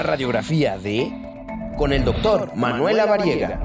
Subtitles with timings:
[0.00, 1.12] La radiografía de
[1.76, 3.60] con el doctor Manuel Lavariega.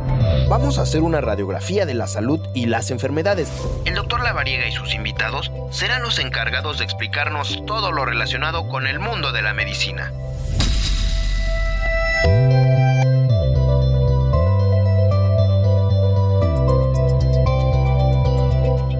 [0.50, 3.50] Vamos a hacer una radiografía de la salud y las enfermedades.
[3.86, 8.86] El doctor Lavariega y sus invitados serán los encargados de explicarnos todo lo relacionado con
[8.86, 10.12] el mundo de la medicina.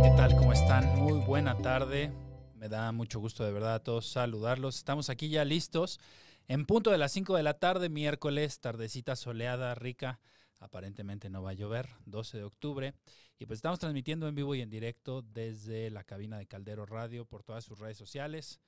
[0.04, 0.38] ¿Qué tal?
[0.38, 0.96] ¿Cómo están?
[0.96, 2.14] Muy buena tarde.
[2.56, 4.78] Me da mucho gusto de verdad a todos saludarlos.
[4.78, 6.00] Estamos aquí ya listos.
[6.48, 10.20] En punto de las 5 de la tarde, miércoles, tardecita soleada, rica.
[10.60, 12.94] Aparentemente no va a llover, 12 de octubre.
[13.40, 17.26] Y pues estamos transmitiendo en vivo y en directo desde la cabina de Caldero Radio
[17.26, 18.60] por todas sus redes sociales,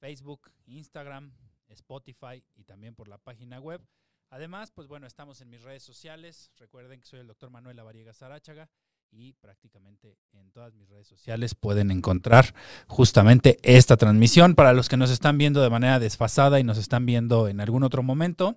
[0.00, 1.32] Facebook, Instagram,
[1.68, 3.80] Spotify y también por la página web.
[4.28, 6.50] Además, pues bueno, estamos en mis redes sociales.
[6.56, 8.68] Recuerden que soy el doctor Manuel Lavariega Zaráchaga
[9.12, 12.54] y prácticamente en todas mis redes sociales pueden encontrar
[12.86, 14.54] justamente esta transmisión.
[14.54, 17.82] Para los que nos están viendo de manera desfasada y nos están viendo en algún
[17.82, 18.56] otro momento,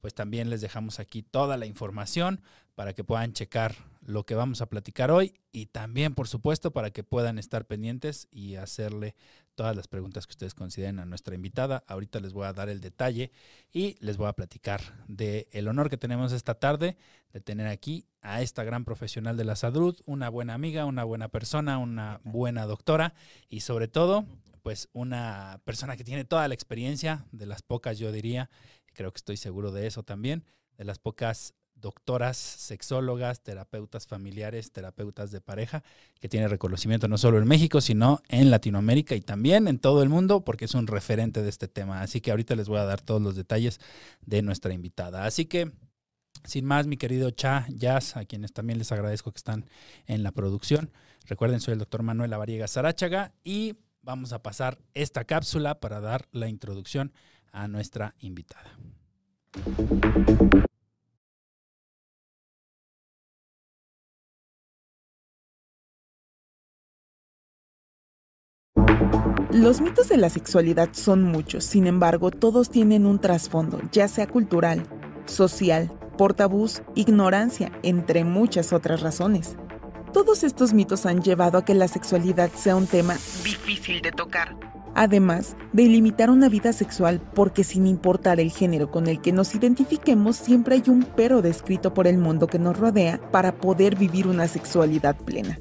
[0.00, 2.40] pues también les dejamos aquí toda la información
[2.76, 6.90] para que puedan checar lo que vamos a platicar hoy y también, por supuesto, para
[6.90, 9.16] que puedan estar pendientes y hacerle
[9.56, 11.82] todas las preguntas que ustedes consideren a nuestra invitada.
[11.88, 13.32] Ahorita les voy a dar el detalle
[13.72, 16.96] y les voy a platicar del el honor que tenemos esta tarde
[17.32, 21.28] de tener aquí a esta gran profesional de la salud, una buena amiga, una buena
[21.28, 23.14] persona, una buena doctora
[23.48, 24.26] y sobre todo,
[24.62, 28.50] pues una persona que tiene toda la experiencia, de las pocas yo diría,
[28.92, 30.44] creo que estoy seguro de eso también,
[30.76, 35.82] de las pocas doctoras, sexólogas, terapeutas familiares, terapeutas de pareja,
[36.20, 40.08] que tiene reconocimiento no solo en México, sino en Latinoamérica y también en todo el
[40.08, 42.00] mundo, porque es un referente de este tema.
[42.00, 43.80] Así que ahorita les voy a dar todos los detalles
[44.24, 45.24] de nuestra invitada.
[45.24, 45.70] Así que,
[46.44, 49.66] sin más, mi querido Cha, Jazz, a quienes también les agradezco que están
[50.06, 50.90] en la producción.
[51.26, 56.26] Recuerden, soy el doctor Manuel Lavariega Sarachaga y vamos a pasar esta cápsula para dar
[56.32, 57.12] la introducción
[57.52, 58.78] a nuestra invitada.
[69.66, 74.28] Los mitos de la sexualidad son muchos, sin embargo, todos tienen un trasfondo, ya sea
[74.28, 74.86] cultural,
[75.24, 79.56] social, por tabús, ignorancia, entre muchas otras razones.
[80.12, 84.56] Todos estos mitos han llevado a que la sexualidad sea un tema difícil de tocar.
[84.94, 89.52] Además de limitar una vida sexual porque sin importar el género con el que nos
[89.56, 94.28] identifiquemos, siempre hay un pero descrito por el mundo que nos rodea para poder vivir
[94.28, 95.58] una sexualidad plena.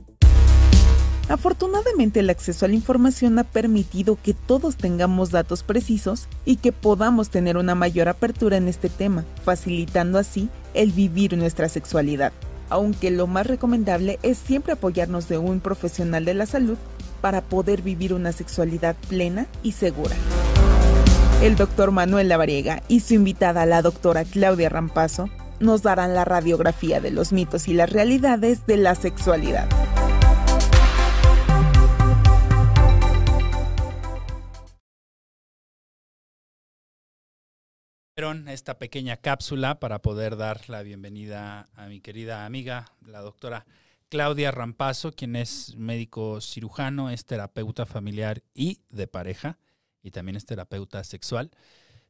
[1.28, 6.72] Afortunadamente el acceso a la información ha permitido que todos tengamos datos precisos y que
[6.72, 12.32] podamos tener una mayor apertura en este tema, facilitando así el vivir nuestra sexualidad.
[12.70, 16.78] Aunque lo más recomendable es siempre apoyarnos de un profesional de la salud
[17.22, 20.16] para poder vivir una sexualidad plena y segura.
[21.42, 27.00] El doctor Manuel Lavariega y su invitada la doctora Claudia Rampazo nos darán la radiografía
[27.00, 29.68] de los mitos y las realidades de la sexualidad.
[38.18, 43.66] Esta pequeña cápsula para poder dar la bienvenida a mi querida amiga, la doctora
[44.08, 49.58] Claudia Rampazo, quien es médico cirujano, es terapeuta familiar y de pareja,
[50.02, 51.52] y también es terapeuta sexual.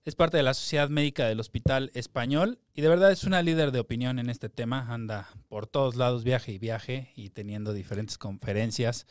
[0.04, 3.72] Es parte de la Sociedad Médica del Hospital Español y de verdad es una líder
[3.72, 4.94] de opinión en este tema.
[4.94, 9.08] Anda por todos lados, viaje y viaje, y teniendo diferentes conferencias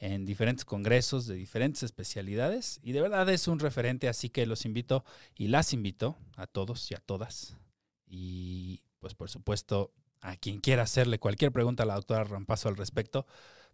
[0.00, 4.64] en diferentes congresos de diferentes especialidades y de verdad es un referente, así que los
[4.64, 5.04] invito
[5.36, 7.56] y las invito a todos y a todas.
[8.06, 12.78] Y pues por supuesto a quien quiera hacerle cualquier pregunta a la doctora Rampazo al
[12.78, 13.26] respecto,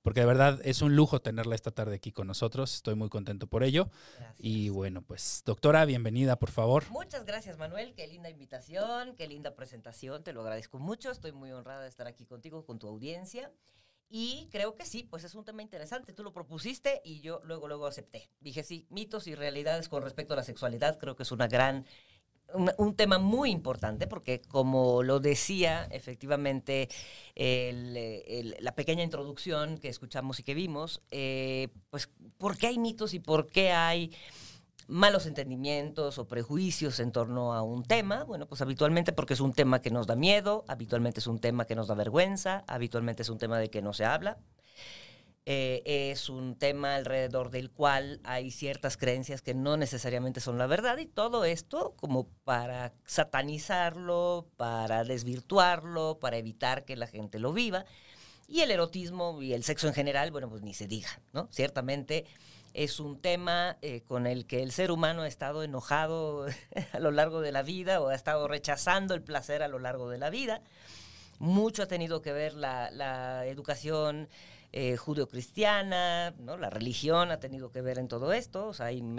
[0.03, 3.47] porque de verdad es un lujo tenerla esta tarde aquí con nosotros, estoy muy contento
[3.47, 3.89] por ello.
[4.37, 6.91] Y bueno, pues doctora, bienvenida por favor.
[6.91, 11.53] Muchas gracias Manuel, qué linda invitación, qué linda presentación, te lo agradezco mucho, estoy muy
[11.53, 13.53] honrada de estar aquí contigo, con tu audiencia.
[14.09, 16.13] Y creo que sí, pues es un tema interesante.
[16.13, 18.31] Tú lo propusiste y yo luego, luego acepté.
[18.41, 21.85] Dije, sí, mitos y realidades con respecto a la sexualidad, creo que es una gran,
[22.79, 26.89] un, tema muy importante porque como lo decía efectivamente
[27.35, 33.19] la pequeña introducción que escuchamos y que vimos, eh, pues ¿por qué hay mitos y
[33.19, 34.13] por qué hay
[34.89, 39.53] malos entendimientos o prejuicios en torno a un tema, bueno, pues habitualmente porque es un
[39.53, 43.29] tema que nos da miedo, habitualmente es un tema que nos da vergüenza, habitualmente es
[43.29, 44.39] un tema de que no se habla.
[45.49, 50.67] Eh, es un tema alrededor del cual hay ciertas creencias que no necesariamente son la
[50.67, 57.53] verdad y todo esto como para satanizarlo, para desvirtuarlo, para evitar que la gente lo
[57.53, 57.85] viva.
[58.49, 61.49] Y el erotismo y el sexo en general, bueno, pues ni se diga, ¿no?
[61.53, 62.27] Ciertamente
[62.77, 66.45] es un tema eh, con el que el ser humano ha estado enojado
[66.93, 70.11] a lo largo de la vida o ha estado rechazando el placer a lo largo
[70.11, 70.61] de la vida.
[71.39, 74.29] Mucho ha tenido que ver la, educación
[74.73, 76.59] eh, judeocristiana, ¿no?
[76.59, 78.69] la religión ha tenido que ver en todo esto.
[78.69, 79.15] O sea, en,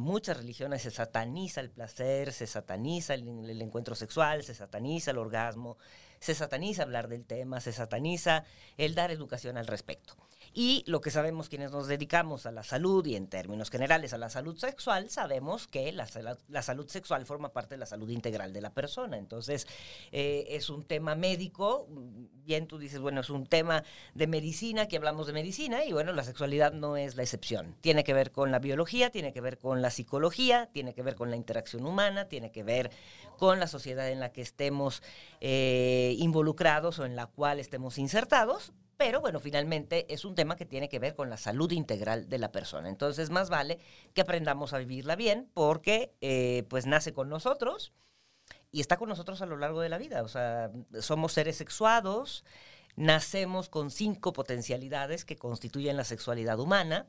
[0.00, 5.78] muchas religiones se sataniza el placer, se sataniza el encuentro sexual, se sataniza el orgasmo,
[6.18, 8.42] se sataniza hablar del tema, se sataniza
[8.76, 10.16] el dar educación al respecto.
[10.58, 14.16] Y lo que sabemos quienes nos dedicamos a la salud y en términos generales a
[14.16, 16.08] la salud sexual, sabemos que la,
[16.48, 19.18] la salud sexual forma parte de la salud integral de la persona.
[19.18, 19.66] Entonces,
[20.12, 24.96] eh, es un tema médico, bien tú dices, bueno, es un tema de medicina, que
[24.96, 27.76] hablamos de medicina, y bueno, la sexualidad no es la excepción.
[27.82, 31.16] Tiene que ver con la biología, tiene que ver con la psicología, tiene que ver
[31.16, 32.90] con la interacción humana, tiene que ver
[33.36, 35.02] con la sociedad en la que estemos
[35.42, 40.64] eh, involucrados o en la cual estemos insertados, pero bueno, finalmente es un tema que
[40.64, 42.88] tiene que ver con la salud integral de la persona.
[42.88, 43.78] Entonces, más vale
[44.14, 47.92] que aprendamos a vivirla bien porque eh, pues nace con nosotros
[48.70, 50.22] y está con nosotros a lo largo de la vida.
[50.22, 50.70] O sea,
[51.00, 52.44] somos seres sexuados,
[52.96, 57.06] nacemos con cinco potencialidades que constituyen la sexualidad humana.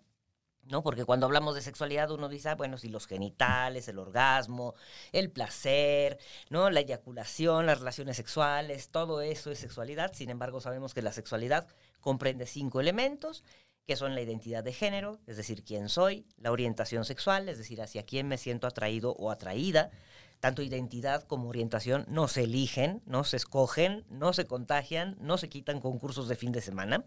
[0.69, 0.83] ¿No?
[0.83, 4.75] Porque cuando hablamos de sexualidad uno dice, ah, bueno, si los genitales, el orgasmo,
[5.11, 6.17] el placer,
[6.49, 6.69] ¿no?
[6.69, 10.13] La eyaculación, las relaciones sexuales, todo eso es sexualidad.
[10.13, 11.67] Sin embargo, sabemos que la sexualidad
[11.99, 13.43] comprende cinco elementos,
[13.85, 17.81] que son la identidad de género, es decir, quién soy, la orientación sexual, es decir,
[17.81, 19.91] hacia quién me siento atraído o atraída,
[20.39, 25.49] tanto identidad como orientación no se eligen, no se escogen, no se contagian, no se
[25.49, 27.03] quitan concursos de fin de semana,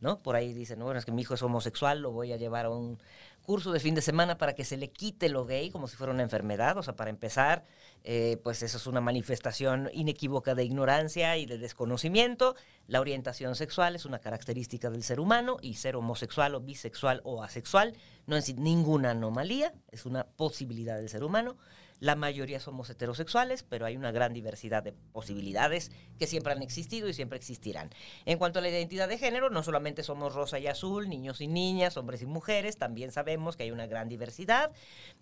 [0.00, 0.20] ¿no?
[0.22, 2.70] Por ahí dicen, bueno, es que mi hijo es homosexual, lo voy a llevar a
[2.70, 2.98] un
[3.44, 6.12] curso de fin de semana para que se le quite lo gay como si fuera
[6.12, 6.76] una enfermedad.
[6.78, 7.64] O sea, para empezar,
[8.02, 12.56] eh, pues eso es una manifestación inequívoca de ignorancia y de desconocimiento.
[12.86, 17.42] La orientación sexual es una característica del ser humano y ser homosexual o bisexual o
[17.42, 17.94] asexual
[18.26, 21.56] no es ninguna anomalía, es una posibilidad del ser humano.
[22.00, 27.08] La mayoría somos heterosexuales, pero hay una gran diversidad de posibilidades que siempre han existido
[27.08, 27.90] y siempre existirán.
[28.24, 31.46] En cuanto a la identidad de género, no solamente somos rosa y azul, niños y
[31.46, 34.72] niñas, hombres y mujeres, también sabemos que hay una gran diversidad.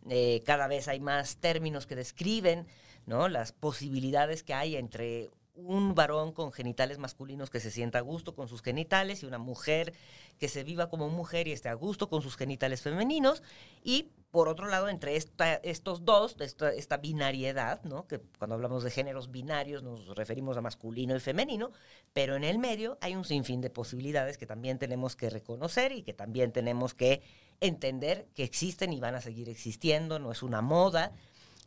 [0.08, 2.66] Eh, cada vez hay más términos que describen
[3.06, 3.28] ¿no?
[3.28, 8.34] las posibilidades que hay entre un varón con genitales masculinos que se sienta a gusto
[8.34, 9.93] con sus genitales y una mujer
[10.38, 13.43] que se viva como mujer y esté a gusto con sus genitales femeninos
[13.82, 18.06] y por otro lado, entre estos dos, esta, esta, binariedad, ¿no?
[18.06, 21.70] que cuando hablamos de géneros binarios nos referimos a masculino y femenino,
[22.14, 26.02] pero en el medio hay un sinfín de posibilidades que también tenemos que reconocer y
[26.02, 27.20] que también tenemos que
[27.60, 31.12] entender que existen y van a seguir existiendo, no es una moda,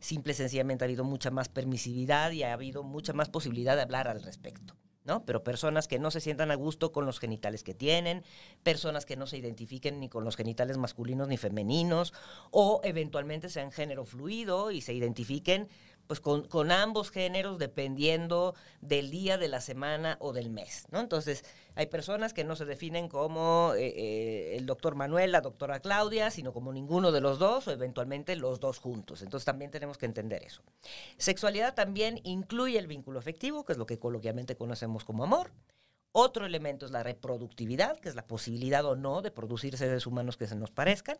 [0.00, 3.82] simple y sencillamente ha habido mucha más permisividad y ha habido mucha más posibilidad de
[3.82, 4.76] hablar al respecto.
[5.06, 5.24] ¿no?
[5.24, 8.24] Pero personas que no se sientan a gusto con los genitales que tienen,
[8.64, 12.12] personas que no se identifiquen ni con los genitales masculinos ni femeninos,
[12.50, 15.68] o eventualmente sean género fluido y se identifiquen
[16.06, 21.00] pues con, con, ambos géneros dependiendo del día de la semana o del mes, ¿no?
[21.00, 21.44] Entonces,
[21.74, 26.30] hay personas que no se definen como eh, eh, el doctor Manuel, la doctora Claudia,
[26.30, 29.22] sino como ninguno de los dos o eventualmente los dos juntos.
[29.22, 30.62] Entonces, también tenemos que entender eso.
[31.18, 35.50] Sexualidad también incluye el vínculo afectivo, que es lo que coloquialmente conocemos como amor.
[36.12, 40.38] Otro elemento es la reproductividad, que es la posibilidad o no de producir seres humanos
[40.38, 41.18] que se nos parezcan.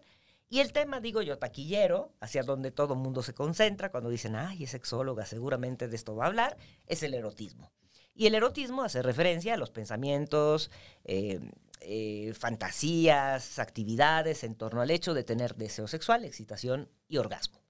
[0.48, 4.36] Y el tema, digo yo, taquillero, hacia donde todo el mundo se concentra cuando dicen,
[4.36, 7.72] ay, es sexóloga, seguramente de esto va a hablar, es el erotismo.
[8.14, 10.70] Y el erotismo hace referencia a los pensamientos,
[11.04, 11.40] eh,
[11.80, 17.60] eh, fantasías, actividades en torno al hecho de tener deseo sexual, excitación y orgasmo.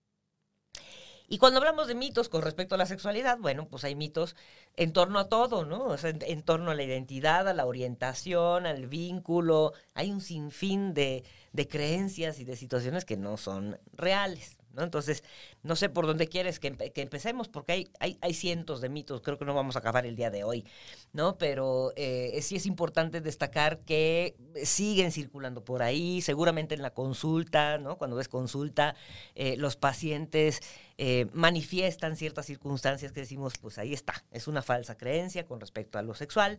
[1.28, 4.36] Y cuando hablamos de mitos con respecto a la sexualidad, bueno, pues hay mitos
[4.76, 5.96] en torno a todo, ¿no?
[6.04, 9.72] En, torno a la identidad, a la orientación, al vínculo.
[9.94, 11.24] Hay un sinfín de,
[11.56, 14.58] de creencias y de situaciones que no son reales.
[14.74, 14.82] ¿no?
[14.82, 15.24] Entonces,
[15.62, 19.38] no sé por dónde quieres que, empecemos, porque hay, hay, hay, cientos de mitos, creo
[19.38, 20.66] que no vamos a acabar el día de hoy,
[21.14, 21.38] ¿no?
[21.38, 27.78] Pero eh, sí es importante destacar que siguen circulando por ahí, seguramente en la consulta,
[27.78, 27.96] ¿no?
[27.96, 28.94] Cuando ves consulta,
[29.34, 30.60] eh, los pacientes
[30.98, 35.98] eh, manifiestan ciertas circunstancias que decimos, pues ahí está, es una falsa creencia con respecto
[35.98, 36.58] a lo sexual,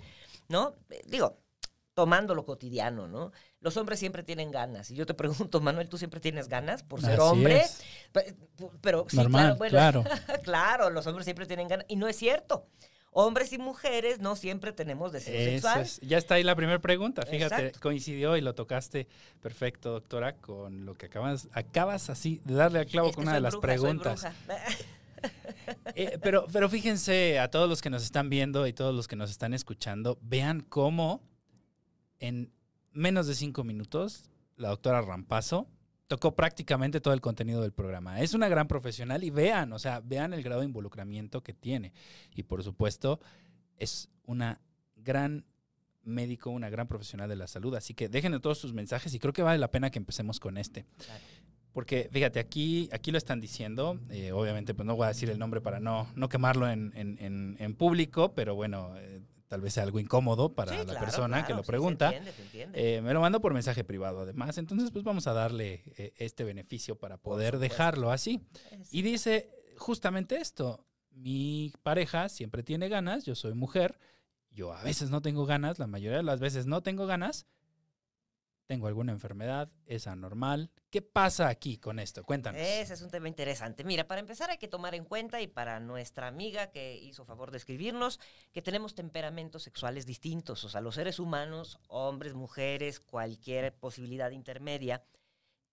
[0.50, 0.74] ¿no?
[1.06, 1.38] digo,
[1.98, 3.32] tomando lo cotidiano, ¿no?
[3.60, 4.92] Los hombres siempre tienen ganas.
[4.92, 7.64] Y yo te pregunto, Manuel, ¿tú siempre tienes ganas por ser hombre?
[8.82, 10.04] Pero sí, claro, bueno, claro.
[10.44, 11.88] claro, los hombres siempre tienen ganas.
[11.90, 12.68] Y no es cierto.
[13.10, 15.88] Hombres y mujeres no siempre tenemos deseo sexual.
[16.08, 17.26] ya está ahí la primera pregunta.
[17.26, 19.08] Fíjate, coincidió y lo tocaste
[19.42, 23.42] perfecto, doctora, con lo que acabas, acabas así de darle al clavo con una de
[23.42, 24.24] las preguntas.
[25.96, 29.16] Eh, pero, pero fíjense a todos los que nos están viendo y todos los que
[29.16, 31.24] nos están escuchando, vean cómo
[32.20, 32.52] en
[32.92, 35.68] menos de cinco minutos, la doctora Rampazo
[36.08, 38.22] tocó prácticamente todo el contenido del programa.
[38.22, 41.94] Es una gran profesional y vean, o sea, vean el grado de involucramiento que tiene.
[42.34, 43.20] Y por supuesto,
[43.78, 44.62] es una
[44.96, 45.46] gran
[46.04, 47.76] médico, una gran profesional de la salud.
[47.76, 50.58] Así que déjenme todos sus mensajes y creo que vale la pena que empecemos con
[50.58, 50.86] este.
[51.74, 55.38] Porque fíjate, aquí, aquí lo están diciendo, eh, obviamente pues no voy a decir el
[55.38, 59.84] nombre para no, no quemarlo en, en, en, público, pero bueno, eh, tal vez sea
[59.84, 62.14] algo incómodo para la persona que lo pregunta.
[62.54, 65.84] Eh, me lo mando por mensaje privado además, entonces pues vamos a darle
[66.18, 68.48] este beneficio para poder dejarlo así.
[68.92, 74.00] Y dice justamente esto, mi pareja siempre tiene ganas, yo soy mujer,
[74.52, 77.46] yo a veces no tengo ganas, la mayoría de las veces no tengo ganas,
[78.68, 80.70] tengo alguna enfermedad, es anormal.
[80.90, 82.24] ¿Qué pasa aquí con esto?
[82.24, 82.62] Cuéntanos.
[82.62, 83.84] Ese es un tema interesante.
[83.84, 87.52] Mira, para empezar hay que tomar en cuenta, y para nuestra amiga que hizo favor
[87.52, 88.20] de escribirnos,
[88.52, 90.64] que tenemos temperamentos sexuales distintos.
[90.66, 95.04] O sea, los seres humanos, hombres, mujeres, cualquier posibilidad intermedia,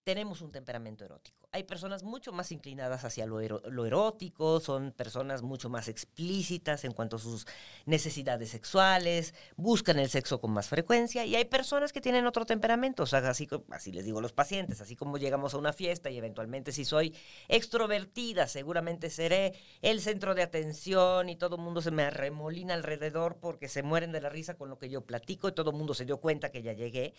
[0.05, 5.71] tenemos un temperamento erótico hay personas mucho más inclinadas hacia lo, erótico, son personas mucho
[5.71, 7.47] más explícitas en cuanto a sus
[7.87, 13.05] necesidades sexuales, buscan el sexo con más frecuencia y hay personas que tienen otro temperamento,
[13.05, 16.11] o sea, así, así les digo a los pacientes, así como llegamos a una fiesta
[16.11, 17.15] y eventualmente si soy
[17.47, 23.37] extrovertida, seguramente seré el centro de atención y todo el mundo se me arremolina alrededor
[23.37, 25.95] porque se mueren de la risa con lo que yo platico y todo el mundo
[25.95, 27.15] se dio cuenta que ya llegué.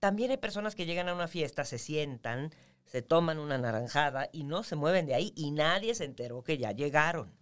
[0.00, 2.50] También hay personas que llegan a una fiesta, se sientan,
[2.90, 6.58] se toman una naranjada y no se mueven de ahí y nadie se enteró que
[6.58, 7.32] ya llegaron.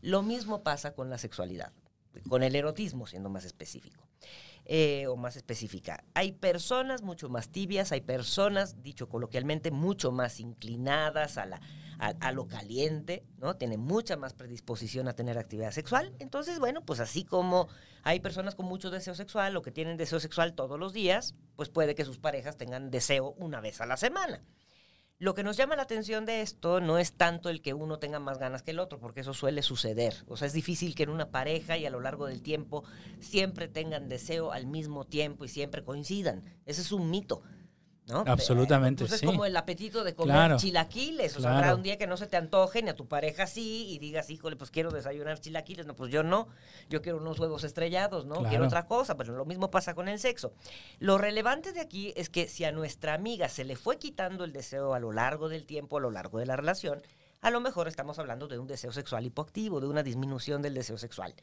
[0.00, 1.72] Lo mismo pasa con la sexualidad,
[2.28, 4.08] con el erotismo, siendo más específico.
[4.66, 6.04] Eh, o más específica.
[6.14, 11.60] Hay personas mucho más tibias, hay personas, dicho coloquialmente, mucho más inclinadas a, la,
[11.98, 13.56] a, lo caliente, ¿no?
[13.56, 16.14] Tienen mucha más predisposición a tener actividad sexual.
[16.18, 17.68] Entonces, bueno, pues así como
[18.04, 21.68] hay personas con mucho deseo sexual o que tienen deseo sexual todos los días, pues
[21.68, 24.42] puede que sus parejas tengan deseo una vez a la semana.
[25.20, 28.18] Lo que nos llama la atención de esto no es tanto el que uno tenga
[28.18, 30.24] más ganas que el otro, porque eso suele suceder.
[30.26, 32.82] O sea, es difícil que en una pareja y a lo largo del tiempo
[33.20, 36.42] siempre tengan deseo al mismo tiempo y siempre coincidan.
[36.66, 37.42] Ese es un mito.
[38.10, 39.04] Absolutamente.
[39.04, 41.36] Entonces es como el apetito de comer chilaquiles.
[41.36, 43.86] O sea, habrá un día que no se te antoje ni a tu pareja sí
[43.88, 45.86] y digas, híjole, pues quiero desayunar chilaquiles.
[45.86, 46.48] No, pues yo no.
[46.90, 48.42] Yo quiero unos huevos estrellados, ¿no?
[48.44, 49.16] Quiero otra cosa.
[49.16, 50.52] Pero lo mismo pasa con el sexo.
[50.98, 54.52] Lo relevante de aquí es que si a nuestra amiga se le fue quitando el
[54.52, 57.02] deseo a lo largo del tiempo, a lo largo de la relación,
[57.40, 60.98] a lo mejor estamos hablando de un deseo sexual hipoactivo, de una disminución del deseo
[60.98, 61.34] sexual.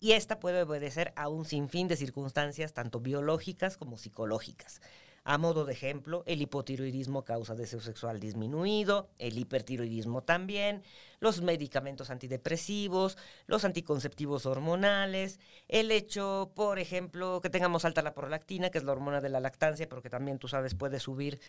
[0.00, 4.80] Y esta puede obedecer a un sinfín de circunstancias, tanto biológicas como psicológicas.
[5.28, 10.82] A modo de ejemplo, el hipotiroidismo causa deseo sexual disminuido, el hipertiroidismo también,
[11.20, 18.70] los medicamentos antidepresivos, los anticonceptivos hormonales, el hecho, por ejemplo, que tengamos alta la prolactina,
[18.70, 21.40] que es la hormona de la lactancia, pero que también tú sabes puede subir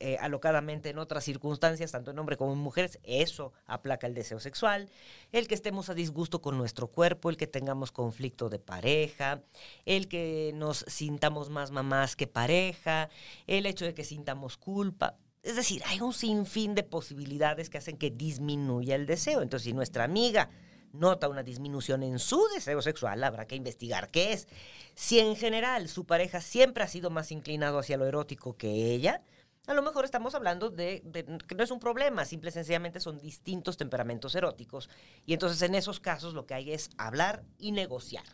[0.00, 4.40] eh, alocadamente en otras circunstancias, tanto en hombres como en mujeres, eso aplaca el deseo
[4.40, 4.90] sexual,
[5.30, 9.42] el que estemos a disgusto con nuestro cuerpo, el que tengamos conflicto de pareja,
[9.84, 13.08] el que nos sintamos más mamás que pareja,
[13.46, 15.16] el hecho de que sintamos culpa.
[15.44, 19.42] Es decir, hay un sinfín de posibilidades que hacen que disminuya el deseo.
[19.42, 20.48] Entonces, si nuestra amiga
[20.92, 24.48] nota una disminución en su deseo sexual, habrá que investigar qué es.
[24.94, 29.22] Si en general su pareja siempre ha sido más inclinado hacia lo erótico que ella,
[29.66, 31.02] a lo mejor estamos hablando de,
[31.46, 34.88] que no es un problema, simple y sencillamente son distintos temperamentos eróticos.
[35.26, 38.24] Y entonces en esos casos lo que hay es hablar y negociar.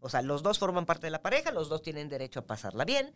[0.00, 2.84] O sea, los dos forman parte de la pareja, los dos tienen derecho a pasarla
[2.84, 3.12] bien,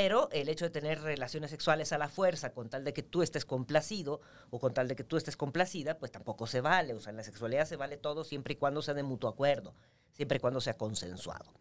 [0.00, 3.20] pero el hecho de tener relaciones sexuales a la fuerza con tal de que tú
[3.20, 6.94] estés complacido o con tal de que tú estés complacida, pues tampoco se vale.
[6.94, 9.74] O sea, en la sexualidad se vale todo siempre y cuando sea de mutuo acuerdo,
[10.12, 11.52] siempre y cuando sea consensuado.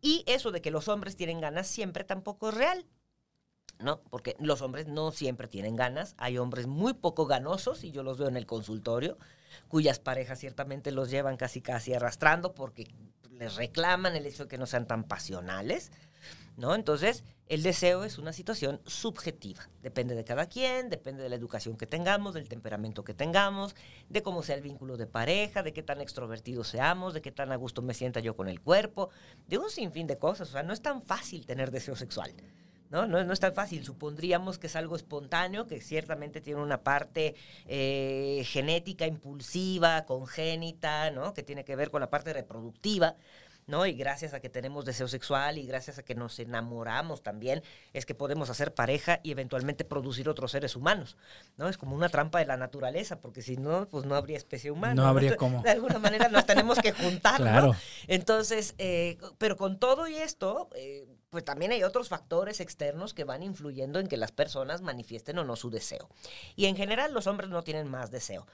[0.00, 2.86] Y eso de que los hombres tienen ganas siempre tampoco es real.
[3.78, 4.02] ¿no?
[4.10, 6.16] Porque los hombres no siempre tienen ganas.
[6.18, 9.16] Hay hombres muy poco ganosos, y yo los veo en el consultorio,
[9.68, 12.88] cuyas parejas ciertamente los llevan casi casi arrastrando porque
[13.30, 15.92] les reclaman el hecho de que no sean tan pasionales,
[16.56, 16.74] ¿no?
[16.74, 19.68] Entonces, el deseo es una situación subjetiva.
[19.82, 23.76] Depende de cada quien, depende de la educación que tengamos, del temperamento que tengamos,
[24.08, 27.52] de cómo sea el vínculo de pareja, de qué tan extrovertidos seamos, de qué tan
[27.52, 29.10] a gusto me sienta yo con el cuerpo,
[29.46, 30.48] de un sinfín de cosas.
[30.48, 32.34] O sea, no es tan fácil tener deseo sexual.
[32.90, 33.06] ¿no?
[33.06, 33.84] No, es tan fácil.
[33.84, 37.34] Supondríamos que es algo espontáneo, que ciertamente tiene una parte
[37.66, 41.34] eh, genética, impulsiva, congénita, ¿no?
[41.34, 43.16] Que tiene que ver con la parte reproductiva.
[43.66, 43.84] ¿No?
[43.84, 48.06] Y gracias a que tenemos deseo sexual y gracias a que nos enamoramos también, es
[48.06, 51.16] que podemos hacer pareja y eventualmente producir otros seres humanos,
[51.56, 51.68] ¿no?
[51.68, 54.94] Es como una trampa de la naturaleza, porque si no, pues no habría especie humana.
[54.94, 55.62] No habría cómo.
[55.62, 57.74] De alguna manera nos tenemos que juntar, claro.
[58.06, 63.24] Entonces, eh, pero con todo y esto, eh, pues también hay otros factores externos que
[63.24, 66.08] van influyendo en que las personas manifiesten o no su deseo.
[66.54, 68.46] Y en general los hombres no tienen más deseo.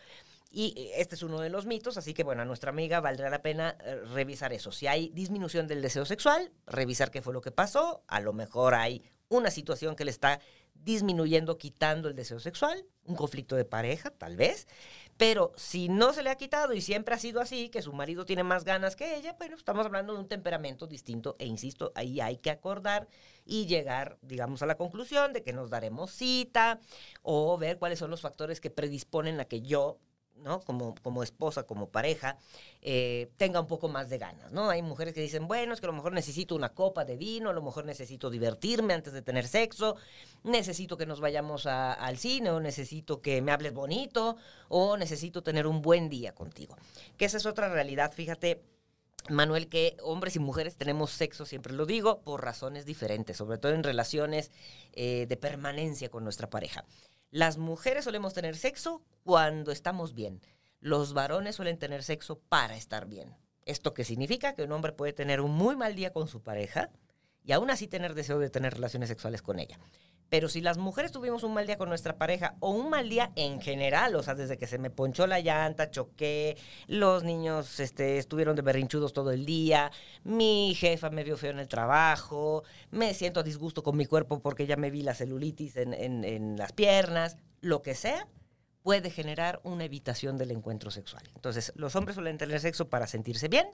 [0.51, 3.43] Y este es uno de los mitos, así que bueno, a nuestra amiga valdrá la
[3.43, 4.73] pena eh, revisar eso.
[4.73, 8.03] Si hay disminución del deseo sexual, revisar qué fue lo que pasó.
[8.07, 10.41] A lo mejor hay una situación que le está
[10.75, 14.67] disminuyendo, quitando el deseo sexual, un conflicto de pareja, tal vez.
[15.17, 18.25] Pero si no se le ha quitado y siempre ha sido así, que su marido
[18.25, 22.21] tiene más ganas que ella, bueno, estamos hablando de un temperamento distinto e insisto, ahí
[22.21, 23.09] hay que acordar
[23.45, 26.81] y llegar, digamos, a la conclusión de que nos daremos cita
[27.23, 29.99] o ver cuáles son los factores que predisponen a que yo
[30.43, 30.61] ¿no?
[30.61, 32.37] Como, como esposa, como pareja,
[32.81, 34.71] eh, tenga un poco más de ganas, ¿no?
[34.71, 37.51] Hay mujeres que dicen, bueno, es que a lo mejor necesito una copa de vino,
[37.51, 39.97] a lo mejor necesito divertirme antes de tener sexo,
[40.45, 44.37] necesito que nos vayamos al cine, o necesito que me hables bonito,
[44.69, 46.77] o necesito tener un buen día contigo.
[47.17, 48.63] Que esa es otra realidad, fíjate.
[49.29, 53.73] Manuel, que hombres y mujeres tenemos sexo, siempre lo digo, por razones diferentes, sobre todo
[53.73, 54.51] en relaciones
[54.95, 56.85] eh, de permanencia con nuestra pareja.
[57.33, 60.43] Las mujeres solemos tener sexo cuando estamos bien.
[60.81, 63.35] Los varones suelen tener sexo para estar bien.
[63.65, 64.55] ¿Esto qué significa?
[64.55, 66.91] Que un hombre puede tener un muy mal día con su pareja
[67.43, 69.79] y aún así tener deseo de tener relaciones sexuales con ella.
[70.33, 73.33] Pero si las mujeres tuvimos un mal día con nuestra pareja o un mal día
[73.37, 78.17] en general, o sea, desde que se me ponchó la llanta, choqué, los niños este,
[78.17, 79.93] estuvieron de berrinchudos todo el día,
[80.25, 84.41] mi jefa me vio feo en el trabajo, me siento a disgusto con mi cuerpo
[84.41, 88.27] porque ya me vi la celulitis en, en las piernas, lo que sea,
[88.83, 91.25] puede generar una evitación del encuentro sexual.
[91.35, 93.67] Entonces, los hombres suelen tener sexo para sentirse bien,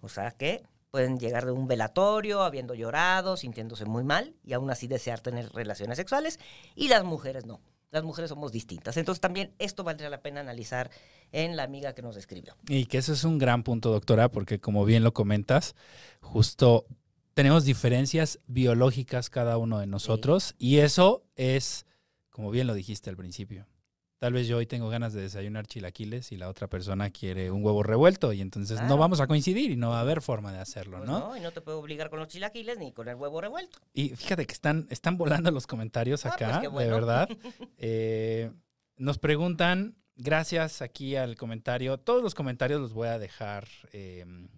[0.00, 4.70] o sea que Pueden llegar de un velatorio habiendo llorado, sintiéndose muy mal y aún
[4.70, 6.40] así desear tener relaciones sexuales.
[6.74, 7.60] Y las mujeres no.
[7.90, 8.96] Las mujeres somos distintas.
[8.96, 10.90] Entonces también esto valdría la pena analizar
[11.32, 12.56] en la amiga que nos escribió.
[12.68, 15.74] Y que eso es un gran punto, doctora, porque como bien lo comentas,
[16.20, 16.86] justo
[17.38, 21.86] tenemos diferencias biológicas cada uno de nosotros y eso es,
[22.30, 23.66] como bien lo dijiste al principio,
[24.18, 27.64] Tal vez yo hoy tengo ganas de desayunar chilaquiles y la otra persona quiere un
[27.64, 30.58] huevo revuelto y entonces no vamos a coincidir y no va a haber forma de
[30.58, 31.20] hacerlo, pues ¿no?
[31.20, 33.78] No, y no te puedo obligar con los chilaquiles ni con el huevo revuelto.
[33.94, 37.28] Y fíjate que están, están volando los comentarios ah, pues acá, de verdad.
[37.80, 38.50] Eh,
[38.96, 44.48] nos preguntan, gracias aquí al comentario, todos los comentarios los voy a dejar em,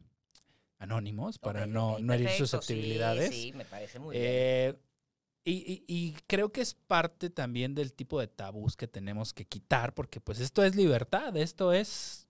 [0.78, 3.30] anónimos para no, no herir susceptibilidades.
[3.30, 4.89] Sí, sí, me parece muy eh, bien.
[5.44, 10.20] Y, creo que es parte también del tipo de tabús que tenemos que quitar, porque
[10.20, 12.28] pues esto es libertad, esto es,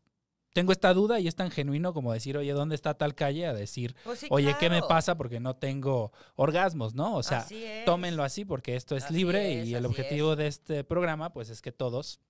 [0.52, 3.46] tengo esta duda y es tan genuino como decir, oye, ¿dónde está tal calle?
[3.46, 7.16] A decir, pues oye, ¿qué me pasa porque no tengo orgasmos, no?
[7.16, 7.46] O sea,
[7.84, 11.72] tómenlo así porque esto es libre y el objetivo de este programa pues es que
[11.72, 12.20] todos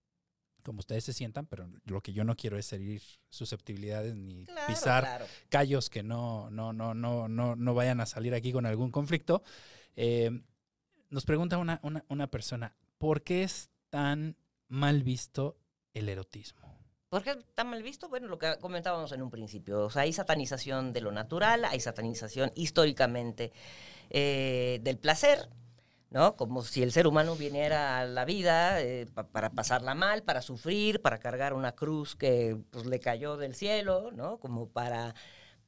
[0.62, 5.26] como ustedes se sientan, pero lo que yo no quiero es herir susceptibilidades ni pisar
[5.48, 9.42] callos que no, no, no, no, no, no vayan a salir aquí con algún conflicto.
[9.96, 10.42] Eh,
[11.10, 14.36] nos pregunta una, una, persona, ¿por qué es tan
[14.68, 15.58] mal visto
[15.92, 16.78] el erotismo?
[17.08, 18.08] ¿Por qué tan mal visto?
[18.08, 19.80] Bueno, lo que comentábamos en un principio.
[19.80, 23.52] O sea, hay satanización de lo natural, hay satanización históricamente
[24.10, 25.48] eh, del placer,
[26.10, 26.36] ¿no?
[26.36, 31.02] Como si el ser humano viniera a la vida eh, para pasarla mal, para sufrir,
[31.02, 34.38] para cargar una cruz que pues, le cayó del cielo, ¿no?
[34.38, 35.16] Como para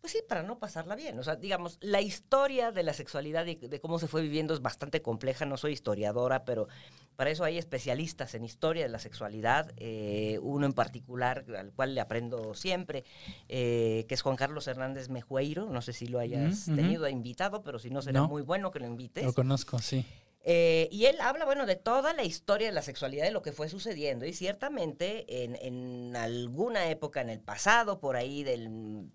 [0.03, 1.17] pues sí, para no pasarla bien.
[1.21, 4.61] O sea, digamos, la historia de la sexualidad y de cómo se fue viviendo es
[4.61, 5.47] bastante compleja.
[5.47, 6.67] No soy historiadora, pero
[7.15, 9.73] para eso hay especialistas en historia de la sexualidad.
[9.77, 13.05] Eh, uno en particular, al cual le aprendo siempre,
[13.49, 15.67] eh, que es Juan Carlos Hernández Mejueiro.
[15.67, 18.87] No sé si lo hayas tenido invitado, pero si no, será muy bueno que lo
[18.87, 19.23] invites.
[19.25, 20.05] Lo conozco, sí.
[20.45, 23.53] Eh, y él habla, bueno, de toda la historia de la sexualidad, de lo que
[23.53, 24.27] fue sucediendo.
[24.27, 29.13] Y ciertamente en, en alguna época en el pasado, por ahí del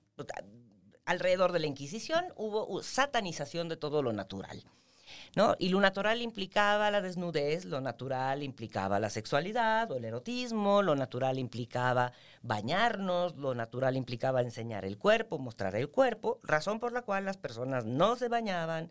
[1.07, 4.63] alrededor de la Inquisición hubo satanización de todo lo natural.
[5.35, 5.55] ¿No?
[5.57, 10.95] Y lo natural implicaba la desnudez, lo natural implicaba la sexualidad o el erotismo, lo
[10.95, 17.03] natural implicaba bañarnos, lo natural implicaba enseñar el cuerpo, mostrar el cuerpo, razón por la
[17.03, 18.89] cual las personas no se bañaban,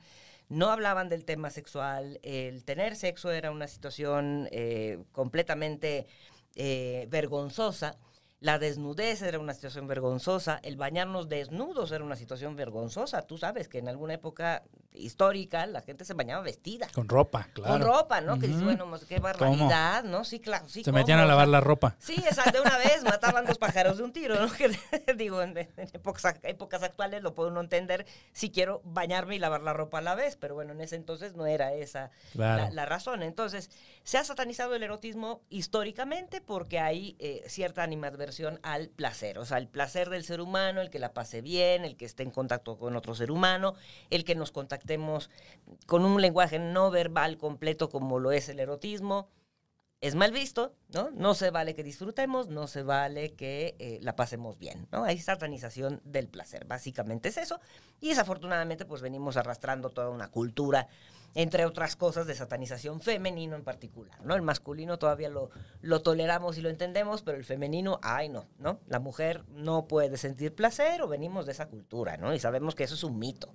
[0.49, 6.07] no hablaban del tema sexual, el tener sexo era una situación eh, completamente
[6.55, 7.99] eh, vergonzosa
[8.41, 13.23] la desnudez era una situación vergonzosa, el bañarnos desnudos era una situación vergonzosa.
[13.23, 14.63] Tú sabes que en alguna época
[14.97, 16.89] histórica la gente se bañaba vestida.
[16.93, 17.73] Con ropa, claro.
[17.73, 18.39] Con ropa, ¿no?
[18.39, 20.25] Que dices, bueno, pues, qué barbaridad, ¿no?
[20.25, 20.69] Sí, claro.
[20.69, 21.97] Sí, se metían a lavar la ropa.
[21.99, 24.51] Sí, exacto, de una vez mataban dos pájaros de un tiro, ¿no?
[24.57, 29.63] Que, digo, en, épocas, épocas, actuales lo puedo no entender si quiero bañarme y lavar
[29.63, 33.23] la ropa a la vez, pero bueno, en ese entonces no era esa la, razón.
[33.23, 33.71] Entonces,
[34.03, 39.59] se ha satanizado el erotismo históricamente porque hay eh, cierta animadversión al placer, o sea,
[39.59, 42.79] el placer del ser humano, el que la pase bien, el que esté en contacto
[42.79, 43.75] con otro ser humano,
[44.11, 44.53] el que nos
[44.87, 45.31] captemos
[45.87, 49.29] con un lenguaje no verbal completo como lo es el erotismo,
[50.01, 51.11] es mal visto, ¿no?
[51.11, 55.05] No se vale que disfrutemos, no se vale que eh, la pasemos bien, ¿no?
[55.05, 57.59] Hay satanización del placer, básicamente es eso.
[58.01, 60.87] Y desafortunadamente, pues venimos arrastrando toda una cultura,
[61.35, 64.37] entre otras cosas, de satanización femenino en particular, ¿no?
[64.37, 68.79] El masculino todavía lo, lo toleramos y lo entendemos, pero el femenino, ay, no, ¿no?
[68.87, 72.35] La mujer no puede sentir placer o venimos de esa cultura, ¿no?
[72.35, 73.51] Y sabemos que eso es un mito.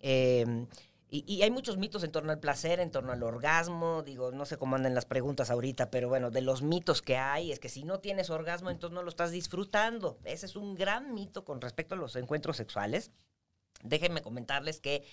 [0.00, 0.66] Eh,
[1.12, 4.02] y, hay muchos mitos en torno al placer, en torno al orgasmo.
[4.04, 7.50] Digo, no sé cómo andan las preguntas ahorita, pero bueno, de los mitos que hay
[7.50, 10.18] es que si no tienes orgasmo, entonces no lo estás disfrutando.
[10.24, 13.10] Ese es un gran mito con respecto a los encuentros sexuales.
[13.82, 15.04] Déjenme comentarles que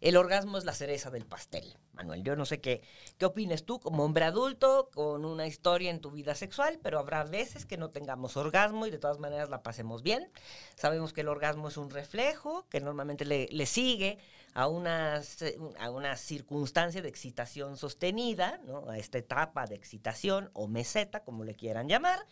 [0.00, 2.22] el orgasmo es la cereza del pastel, Manuel.
[2.22, 2.82] Yo no sé qué,
[3.18, 7.24] qué opines tú como hombre adulto con una historia en tu vida sexual, pero habrá
[7.24, 10.30] veces que no tengamos orgasmo y de todas maneras la pasemos bien.
[10.76, 14.18] Sabemos que el orgasmo es un reflejo que normalmente le, le sigue
[14.54, 15.22] a una,
[15.78, 18.88] a una circunstancia de excitación sostenida, ¿no?
[18.88, 22.26] a esta etapa de excitación o meseta, como le quieran llamar.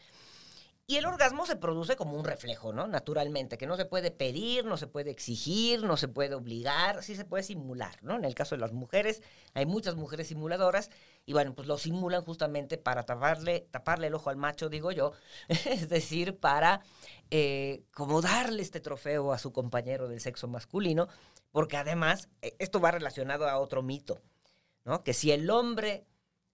[0.89, 2.87] Y el orgasmo se produce como un reflejo, ¿no?
[2.87, 7.17] Naturalmente, que no se puede pedir, no se puede exigir, no se puede obligar, sí
[7.17, 8.15] se puede simular, ¿no?
[8.15, 9.21] En el caso de las mujeres,
[9.55, 10.91] hay muchas mujeres simuladoras
[11.25, 15.11] y bueno, pues lo simulan justamente para taparle, taparle el ojo al macho, digo yo,
[15.49, 16.83] es decir, para
[17.33, 21.09] eh, como darle este trofeo a su compañero del sexo masculino,
[21.51, 24.21] porque además eh, esto va relacionado a otro mito,
[24.85, 25.03] ¿no?
[25.03, 26.07] Que si el hombre,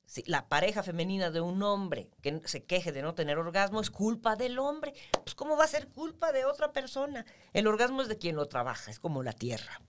[0.06, 3.90] si la pareja femenina de un hombre que se queje de no tener orgasmo es
[3.90, 4.92] culpa del hombre,
[5.24, 7.24] pues ¿cómo va a ser culpa de otra persona?
[7.52, 9.80] El orgasmo es de quien lo trabaja, es como la tierra,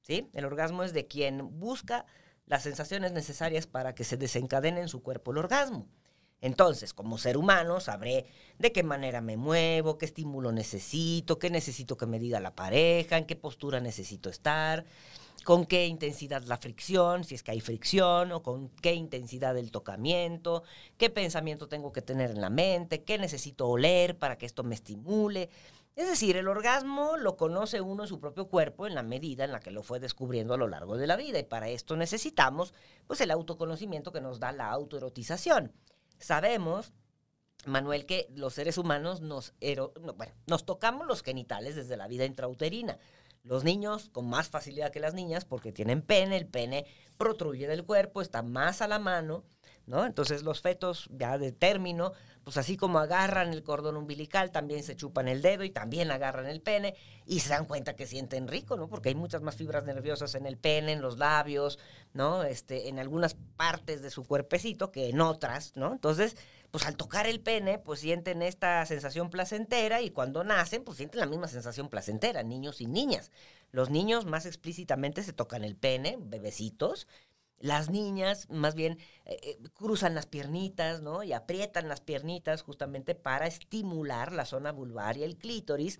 [0.00, 0.28] ¿sí?
[0.32, 2.06] El orgasmo es de quien busca
[2.46, 5.86] las sensaciones necesarias para que se desencadene en su cuerpo el orgasmo.
[6.40, 8.26] Entonces, como ser humano, sabré
[8.58, 13.18] de qué manera me muevo, qué estímulo necesito, qué necesito que me diga la pareja,
[13.18, 14.84] en qué postura necesito estar,
[15.48, 19.70] con qué intensidad la fricción, si es que hay fricción, o con qué intensidad el
[19.70, 20.62] tocamiento,
[20.98, 24.74] qué pensamiento tengo que tener en la mente, qué necesito oler para que esto me
[24.74, 25.48] estimule.
[25.96, 29.52] Es decir, el orgasmo lo conoce uno en su propio cuerpo en la medida en
[29.52, 32.74] la que lo fue descubriendo a lo largo de la vida y para esto necesitamos
[33.06, 35.72] pues el autoconocimiento que nos da la autoerotización.
[36.18, 36.92] Sabemos,
[37.64, 39.54] Manuel, que los seres humanos nos,
[40.46, 42.98] nos tocamos los genitales desde la vida intrauterina.
[43.48, 46.84] Los niños con más facilidad que las niñas porque tienen pene, el pene
[47.16, 49.44] protruye del cuerpo, está más a la mano,
[49.86, 50.04] ¿no?
[50.04, 52.12] Entonces los fetos ya de término,
[52.44, 56.46] pues así como agarran el cordón umbilical, también se chupan el dedo y también agarran
[56.46, 58.88] el pene y se dan cuenta que sienten rico, ¿no?
[58.88, 61.78] Porque hay muchas más fibras nerviosas en el pene, en los labios,
[62.12, 62.42] ¿no?
[62.42, 65.92] Este, en algunas partes de su cuerpecito que en otras, ¿no?
[65.92, 66.36] Entonces,
[66.70, 71.20] pues al tocar el pene, pues sienten esta sensación placentera y cuando nacen, pues sienten
[71.20, 73.30] la misma sensación placentera, niños y niñas.
[73.72, 77.06] Los niños más explícitamente se tocan el pene, bebecitos,
[77.60, 81.22] las niñas más bien eh, eh, cruzan las piernitas, ¿no?
[81.22, 85.98] Y aprietan las piernitas justamente para estimular la zona vulvar y el clítoris,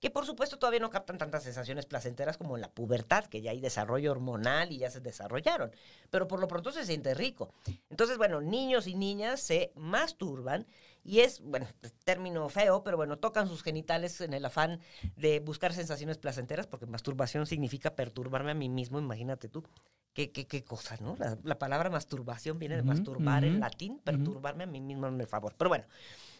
[0.00, 3.50] que por supuesto todavía no captan tantas sensaciones placenteras como en la pubertad, que ya
[3.50, 5.72] hay desarrollo hormonal y ya se desarrollaron,
[6.10, 7.52] pero por lo pronto se siente rico.
[7.90, 10.66] Entonces, bueno, niños y niñas se masturban
[11.04, 11.66] y es, bueno,
[12.04, 14.80] término feo, pero bueno, tocan sus genitales en el afán
[15.16, 19.64] de buscar sensaciones placenteras, porque masturbación significa perturbarme a mí mismo, imagínate tú.
[20.12, 21.16] Qué, qué, qué cosa, ¿no?
[21.44, 25.54] La, palabra masturbación viene de masturbar en latín, perturbarme a mí mismo en el favor.
[25.56, 25.84] Pero bueno,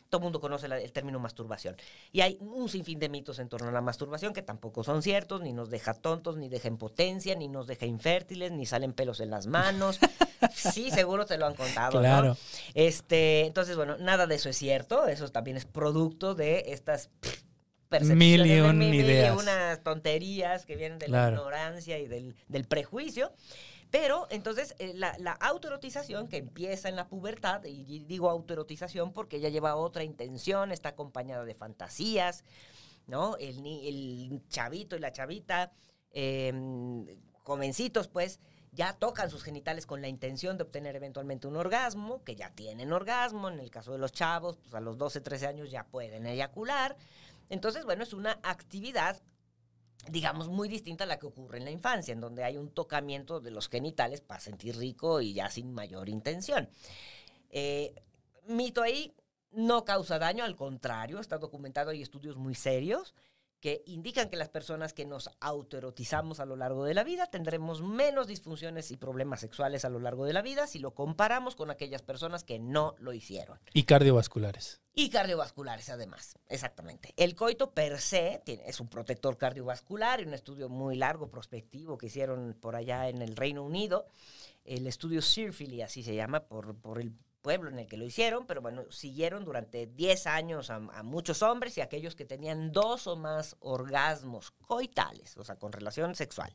[0.09, 1.77] todo el mundo conoce el término masturbación.
[2.13, 5.43] Y hay un sinfín de mitos en torno a la masturbación que tampoco son ciertos,
[5.43, 9.31] ni nos deja tontos, ni deja impotencia, ni nos deja infértiles, ni salen pelos en
[9.31, 9.99] las manos.
[10.55, 12.37] sí, seguro te lo han contado, claro.
[12.75, 15.07] Este, entonces, bueno, nada de eso es cierto.
[15.07, 17.11] Eso también es producto de estas
[17.89, 19.37] percepciones mil ideas.
[19.39, 23.33] unas tonterías que vienen de la ignorancia y del, del prejuicio.
[23.91, 29.49] Pero entonces eh, la, autoerotización que empieza en la pubertad, y digo autoerotización porque ella
[29.49, 32.45] lleva otra intención, está acompañada de fantasías,
[33.07, 33.37] ¿no?
[33.39, 35.73] El, chavito y la chavita,
[36.13, 37.07] em,
[37.43, 38.41] jovencitos, pues,
[38.73, 42.93] ya tocan sus genitales con la intención de obtener eventualmente un orgasmo, que ya tienen
[42.93, 46.27] orgasmo, en el caso de los chavos, pues a los 12, 13 años ya pueden
[46.27, 46.97] eyacular.
[47.49, 49.21] Entonces, bueno, es una actividad
[50.11, 53.41] digamos, muy distinta a la que ocurre en la infancia, en donde hay un tocamiento
[53.41, 56.69] de los genitales para sentir rico y ya sin mayor intención.
[57.51, 57.95] Eh,
[58.47, 59.15] mito ahí
[59.51, 63.15] no causa daño, al contrario, está documentado, hay estudios muy serios
[63.61, 67.83] que indican que las personas que nos autoerotizamos a lo largo de la vida tendremos
[67.83, 71.71] menos disfunciones y problemas sexuales a lo largo de la vida si lo comparamos con
[71.71, 73.59] aquellas personas que no lo hicieron.
[73.75, 74.81] Y cardiovasculares.
[74.95, 77.15] Y cardiovasculares además, exactamente.
[77.17, 81.99] El coito per se tiene, es un protector cardiovascular y un estudio muy largo, prospectivo,
[81.99, 84.07] que hicieron por allá en el Reino Unido.
[84.65, 87.13] El estudio Sirfili, así se llama, por, por el
[87.43, 91.77] pueblo en el que lo hicieron, pero bueno, siguieron durante 10 años a, muchos hombres
[91.79, 96.53] y aquellos que tenían dos o más orgasmos coitales, o sea, con relación sexual,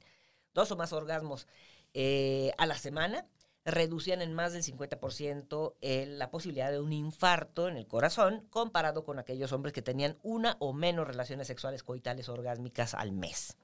[0.53, 1.47] dos o más orgasmos
[1.93, 3.25] eh, a la semana,
[3.65, 9.05] reducían en más del 50% el, la posibilidad de un infarto en el corazón comparado
[9.05, 13.57] con aquellos hombres que tenían una o menos relaciones sexuales coitales orgásmicas al mes.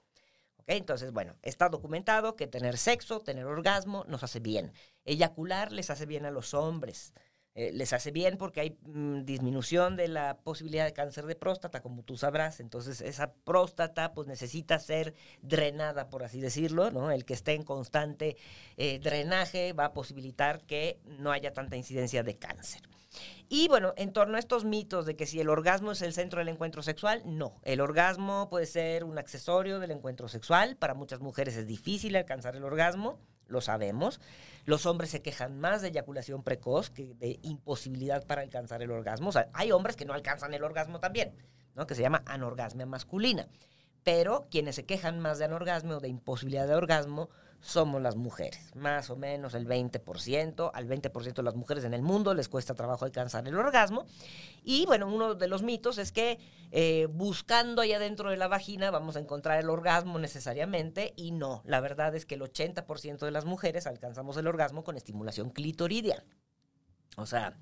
[0.69, 4.71] Entonces, bueno, está documentado que tener sexo, tener orgasmo, nos hace bien.
[5.03, 7.11] Eyacular les hace bien a los hombres.
[7.59, 11.81] Eh, les hace bien porque hay mmm, disminución de la posibilidad de cáncer de próstata,
[11.81, 12.61] como tú sabrás.
[12.61, 17.11] Entonces, esa próstata pues necesita ser drenada, por así decirlo, ¿no?
[17.11, 18.37] El que esté en constante
[18.77, 22.81] eh, drenaje va a posibilitar que no haya tanta incidencia de cáncer.
[23.49, 26.39] Y bueno, en torno a estos mitos de que si el orgasmo es el centro
[26.39, 27.59] del encuentro sexual, no.
[27.63, 30.77] El orgasmo puede ser un accesorio del encuentro sexual.
[30.77, 33.19] Para muchas mujeres es difícil alcanzar el orgasmo,
[33.49, 34.21] lo sabemos.
[34.65, 39.29] Los hombres se quejan más de eyaculación precoz que de imposibilidad para alcanzar el orgasmo.
[39.29, 41.35] O sea, hay hombres que no alcanzan el orgasmo también,
[41.75, 41.87] ¿no?
[41.87, 43.47] Que se llama anorgasmia masculina.
[44.03, 47.29] Pero quienes se quejan más de anorgasmo o de imposibilidad de orgasmo
[47.61, 48.71] somos las mujeres.
[48.75, 52.73] Más o menos el 20%, al 20% de las mujeres en el mundo les cuesta
[52.73, 54.05] trabajo alcanzar el orgasmo.
[54.63, 56.39] Y bueno, uno de los mitos es que
[56.71, 61.61] eh, buscando allá dentro de la vagina vamos a encontrar el orgasmo necesariamente y no.
[61.65, 66.23] La verdad es que el 80% de las mujeres alcanzamos el orgasmo con estimulación clitoridia.
[67.17, 67.57] O sea,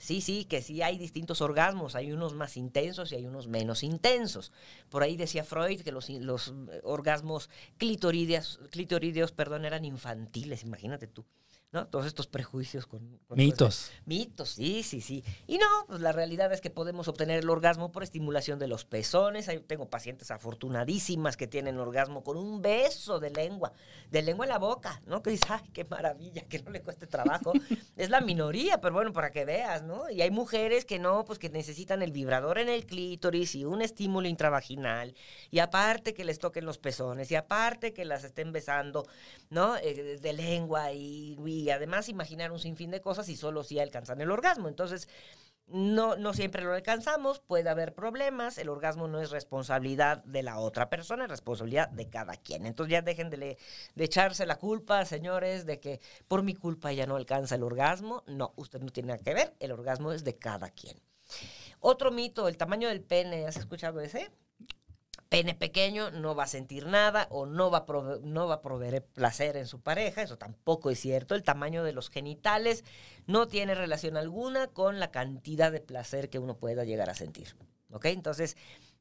[0.00, 3.82] Sí, sí, que sí hay distintos orgasmos, hay unos más intensos y hay unos menos
[3.82, 4.50] intensos.
[4.88, 11.26] Por ahí decía Freud que los, los orgasmos clitoridios, clitoridios perdón, eran infantiles, imagínate tú.
[11.72, 11.86] ¿No?
[11.86, 13.20] Todos estos prejuicios con...
[13.28, 13.92] con mitos.
[14.04, 15.22] mitos, sí, sí, sí.
[15.46, 18.84] Y no, pues la realidad es que podemos obtener el orgasmo por estimulación de los
[18.84, 19.48] pezones.
[19.48, 23.72] Ahí tengo pacientes afortunadísimas que tienen orgasmo con un beso de lengua,
[24.10, 25.22] de lengua en la boca, ¿no?
[25.22, 27.52] Que dices, ay, qué maravilla, que no le cueste trabajo.
[27.96, 30.10] es la minoría, pero bueno, para que veas, ¿no?
[30.10, 33.80] Y hay mujeres que no, pues que necesitan el vibrador en el clítoris y un
[33.80, 35.14] estímulo intravaginal.
[35.52, 39.06] Y aparte que les toquen los pezones y aparte que las estén besando,
[39.50, 39.76] ¿no?
[39.76, 43.78] Eh, de lengua y, y y además imaginar un sinfín de cosas y solo si
[43.78, 44.68] alcanzan el orgasmo.
[44.68, 45.08] Entonces,
[45.66, 50.58] no, no siempre lo alcanzamos, puede haber problemas, el orgasmo no es responsabilidad de la
[50.58, 52.66] otra persona, es responsabilidad de cada quien.
[52.66, 53.58] Entonces ya dejen de, le,
[53.94, 58.24] de echarse la culpa, señores, de que por mi culpa ya no alcanza el orgasmo.
[58.26, 60.98] No, usted no tiene nada que ver, el orgasmo es de cada quien.
[61.78, 64.30] Otro mito, el tamaño del pene, ¿has escuchado ese?
[65.30, 69.04] Pene pequeño no va a sentir nada o no va, a no va a proveer
[69.04, 71.36] placer en su pareja, eso tampoco es cierto.
[71.36, 72.84] El tamaño de los genitales
[73.26, 77.56] no tiene relación alguna con la cantidad de placer que uno pueda llegar a sentir.
[77.92, 78.06] ¿Ok?
[78.06, 78.56] Entonces,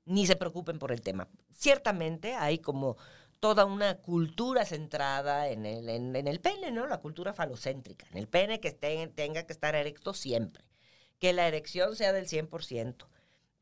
[0.06, 1.28] ni se preocupen por el tema.
[1.52, 2.98] Ciertamente hay como
[3.40, 6.86] toda una cultura centrada en el, en, el pene, ¿no?
[6.86, 8.06] La cultura falocéntrica.
[8.12, 10.64] En el pene que tenga que estar erecto siempre.
[11.18, 13.08] Que la erección sea del 100%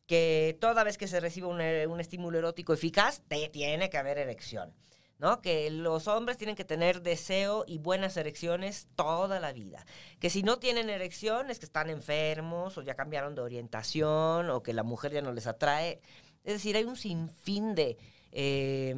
[0.08, 4.17] que toda vez que se recibe un, un, estímulo erótico eficaz, te tiene que haber
[4.17, 4.74] erección.
[5.20, 5.41] ¿no?
[5.41, 9.86] Que los hombres tienen que tener deseo y buenas erecciones toda la vida.
[10.20, 14.63] Que si no tienen erección es que están enfermos o ya cambiaron de orientación o
[14.63, 16.02] que la mujer ya no les atrae.
[16.43, 17.98] Es decir, hay un sinfín de,
[18.32, 18.93] eh,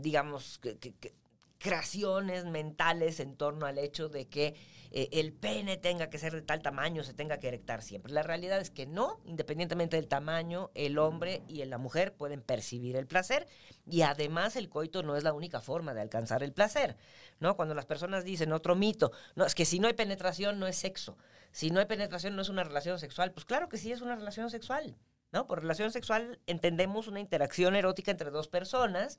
[0.00, 1.14] digamos, que,
[1.62, 4.54] creaciones mentales en torno al hecho de que
[4.90, 8.12] eh, el pene tenga que ser de tal tamaño, se tenga que erectar siempre.
[8.12, 12.96] La realidad es que no, independientemente del tamaño, el hombre y la mujer pueden percibir
[12.96, 13.46] el placer
[13.88, 16.96] y además el coito no es la única forma de alcanzar el placer,
[17.38, 17.56] ¿no?
[17.56, 20.76] Cuando las personas dicen otro mito, no, es que si no hay penetración no es
[20.76, 21.16] sexo,
[21.52, 24.16] si no hay penetración no es una relación sexual, pues claro que sí es una
[24.16, 24.96] relación sexual.
[25.30, 25.46] ¿No?
[25.46, 29.18] Por relación sexual entendemos una interacción erótica entre dos personas,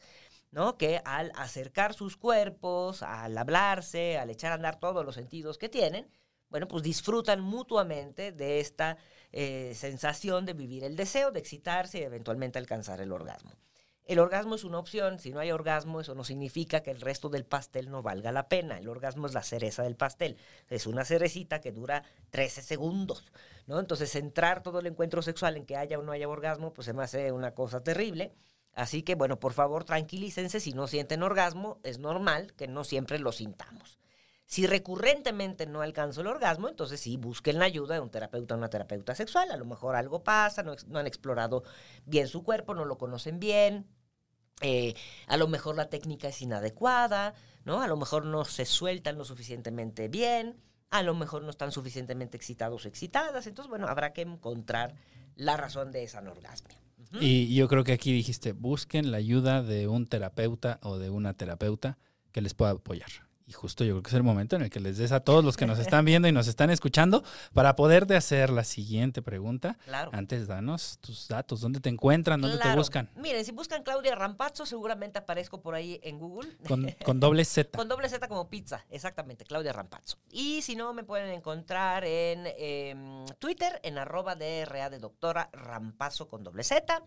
[0.77, 5.69] Que al acercar sus cuerpos, al hablarse, al echar a andar todos los sentidos que
[5.69, 6.07] tienen,
[6.49, 8.97] bueno, pues disfrutan mutuamente de esta
[9.31, 13.51] eh, sensación de vivir el deseo, de excitarse y eventualmente alcanzar el orgasmo.
[14.05, 17.29] El orgasmo es una opción, si no hay orgasmo eso no significa que el resto
[17.29, 20.37] del pastel no valga la pena, el orgasmo es la cereza del pastel,
[20.69, 23.31] es una cerecita que dura 13 segundos,
[23.65, 23.79] ¿no?
[23.79, 26.93] Entonces centrar todo el encuentro sexual en que haya o no haya orgasmo, pues se
[26.93, 28.35] me hace una cosa terrible.
[28.73, 30.59] Así que, bueno, por favor, tranquilícense.
[30.59, 33.99] Si no sienten orgasmo, es normal que no siempre lo sintamos.
[34.45, 38.57] Si recurrentemente no alcanzo el orgasmo, entonces sí, busquen la ayuda de un terapeuta o
[38.57, 39.51] una terapeuta sexual.
[39.51, 41.63] A lo mejor algo pasa, no, han explorado
[42.05, 43.87] bien su cuerpo, no lo conocen bien,
[44.61, 44.93] eh,
[45.27, 47.33] a lo mejor la técnica es inadecuada,
[47.65, 47.81] ¿no?
[47.81, 52.37] A lo mejor no se sueltan lo suficientemente bien, a lo mejor no están suficientemente
[52.37, 53.47] excitados o excitadas.
[53.47, 54.93] Entonces, bueno, habrá que encontrar
[55.35, 56.82] la razón de esa anorgasmia.
[57.19, 61.33] Y yo creo que aquí dijiste, busquen la ayuda de un terapeuta o de una
[61.33, 61.97] terapeuta
[62.31, 63.09] que les pueda apoyar.
[63.45, 65.43] Y justo yo creo que es el momento en el que les des a todos
[65.43, 69.77] los que nos están viendo y nos están escuchando para poderte hacer la siguiente pregunta.
[69.85, 70.11] Claro.
[70.13, 73.09] Antes, danos tus datos, dónde te encuentran, dónde te buscan.
[73.15, 76.57] Miren, si buscan Claudia Rampazzo, seguramente aparezco por ahí en Google.
[76.67, 77.77] Con, con doble Z.
[77.77, 80.17] Con doble Z como pizza, exactamente, Claudia Rampazzo.
[80.31, 86.27] Y si no, me pueden encontrar en em, Twitter, en arroba DRA de doctora Rampazzo
[86.27, 87.03] con doble Z.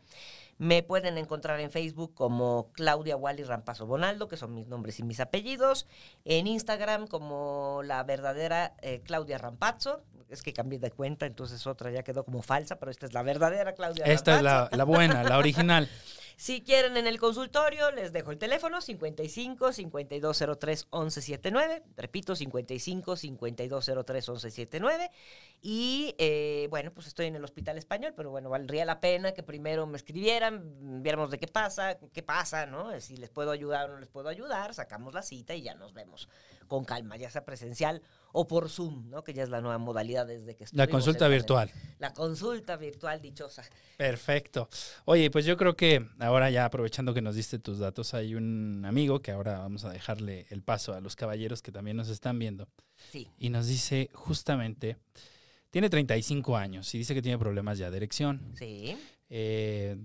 [0.59, 5.03] Me pueden encontrar en Facebook como Claudia Wally Rampazzo Bonaldo, que son mis nombres y
[5.03, 5.87] mis apellidos.
[6.29, 10.03] En Instagram como la verdadera eh, Claudia Rampazzo.
[10.29, 13.23] Es que cambié de cuenta, entonces otra ya quedó como falsa, pero esta es la
[13.23, 15.89] verdadera Claudia Esta es la buena, la original.
[16.38, 21.83] Si quieren en el consultorio, les dejo el teléfono 55 5203 1179.
[21.96, 25.11] Repito, 55 5203 1179.
[25.62, 29.42] Y eh, bueno, pues estoy en el Hospital Español, pero bueno, valdría la pena que
[29.42, 33.01] primero me escribieran, viéramos de qué pasa, qué pasa, ¿no?
[33.01, 35.94] Si les puedo ayudar o no les puedo ayudar, sacamos la cita y ya nos
[35.94, 36.29] vemos
[36.66, 38.02] con calma, ya sea presencial
[38.33, 39.24] o por Zoom, ¿no?
[39.24, 41.70] Que ya es la nueva modalidad desde que La consulta virtual.
[41.98, 43.62] La consulta virtual dichosa.
[43.96, 44.68] Perfecto.
[45.07, 48.85] Oye, pues yo creo que ahora ya aprovechando que nos diste tus datos, hay un
[48.87, 52.38] amigo que ahora vamos a dejarle el paso a los caballeros que también nos están
[52.38, 52.68] viendo
[53.11, 53.29] Sí.
[53.38, 54.96] y nos dice justamente,
[55.70, 58.52] tiene 35 años y dice que tiene problemas ya de erección.
[58.59, 58.96] Sí.
[59.31, 59.96] Eh,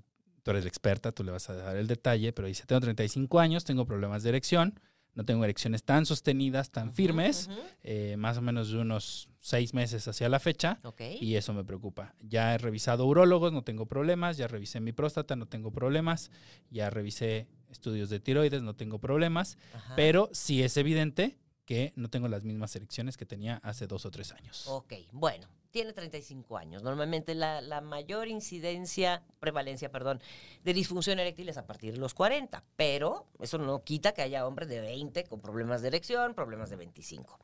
[0.44, 3.40] tú eres la experta, tú le vas a dar el detalle, pero dice, tengo 35
[3.40, 4.80] años, tengo problemas de erección,
[5.14, 7.50] no tengo erecciones tan sostenidas, tan firmes,
[7.84, 10.80] eh, más o menos de unos seis meses hacia la fecha.
[10.84, 11.02] Ok.
[11.20, 12.16] Y eso me preocupa.
[12.22, 14.38] Ya he revisado urólogos, no tengo problemas.
[14.38, 16.32] Ya revisé mi próstata, no tengo problemas.
[16.70, 19.58] Ya revisé estudios de tiroides, no tengo problemas.
[19.74, 19.96] Ajá.
[19.96, 24.12] Pero sí es evidente que no tengo las mismas erecciones que tenía hace dos o
[24.12, 24.68] tres años.
[24.68, 26.84] Ok, bueno, tiene 35 años.
[26.84, 30.22] Normalmente la, la mayor incidencia, prevalencia, perdón,
[30.64, 34.46] de disfunción eréctil es a partir de los 40, pero eso no quita que haya
[34.46, 37.40] hombres de 20 con problemas de erección, problemas de 25.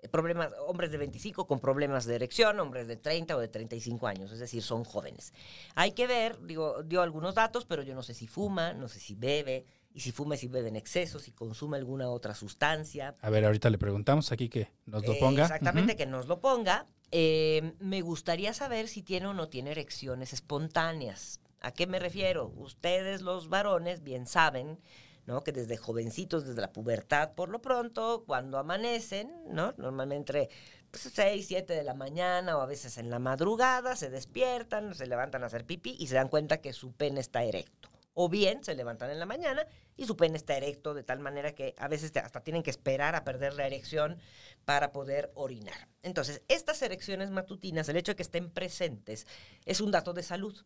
[0.00, 4.06] Eh, Problemas, hombres de 25 con problemas de erección, hombres de 30 o de 35
[4.06, 5.32] años, es decir, son jóvenes.
[5.74, 8.98] Hay que ver, digo, dio algunos datos, pero yo no sé si fuma, no sé
[8.98, 13.14] si bebe, y si fuma, si bebe en exceso, si consume alguna otra sustancia.
[13.20, 15.42] A ver, ahorita le preguntamos aquí que nos lo Eh, ponga.
[15.44, 16.86] Exactamente, que nos lo ponga.
[17.10, 21.40] Eh, me gustaría saber si tiene o no tiene erecciones espontáneas.
[21.60, 22.52] ¿A qué me refiero?
[22.56, 24.80] Ustedes los varones bien saben,
[25.26, 25.42] ¿no?
[25.44, 29.74] Que desde jovencitos, desde la pubertad, por lo pronto, cuando amanecen, ¿no?
[29.76, 30.48] Normalmente entre
[30.92, 35.42] 6, 7 de la mañana o a veces en la madrugada, se despiertan, se levantan
[35.42, 37.90] a hacer pipí y se dan cuenta que su pene está erecto.
[38.14, 41.54] O bien se levantan en la mañana y su pene está erecto de tal manera
[41.54, 44.18] que a veces hasta tienen que esperar a perder la erección
[44.64, 45.88] para poder orinar.
[46.02, 49.26] Entonces, estas erecciones matutinas, el hecho de que estén presentes,
[49.64, 50.64] es un dato de salud.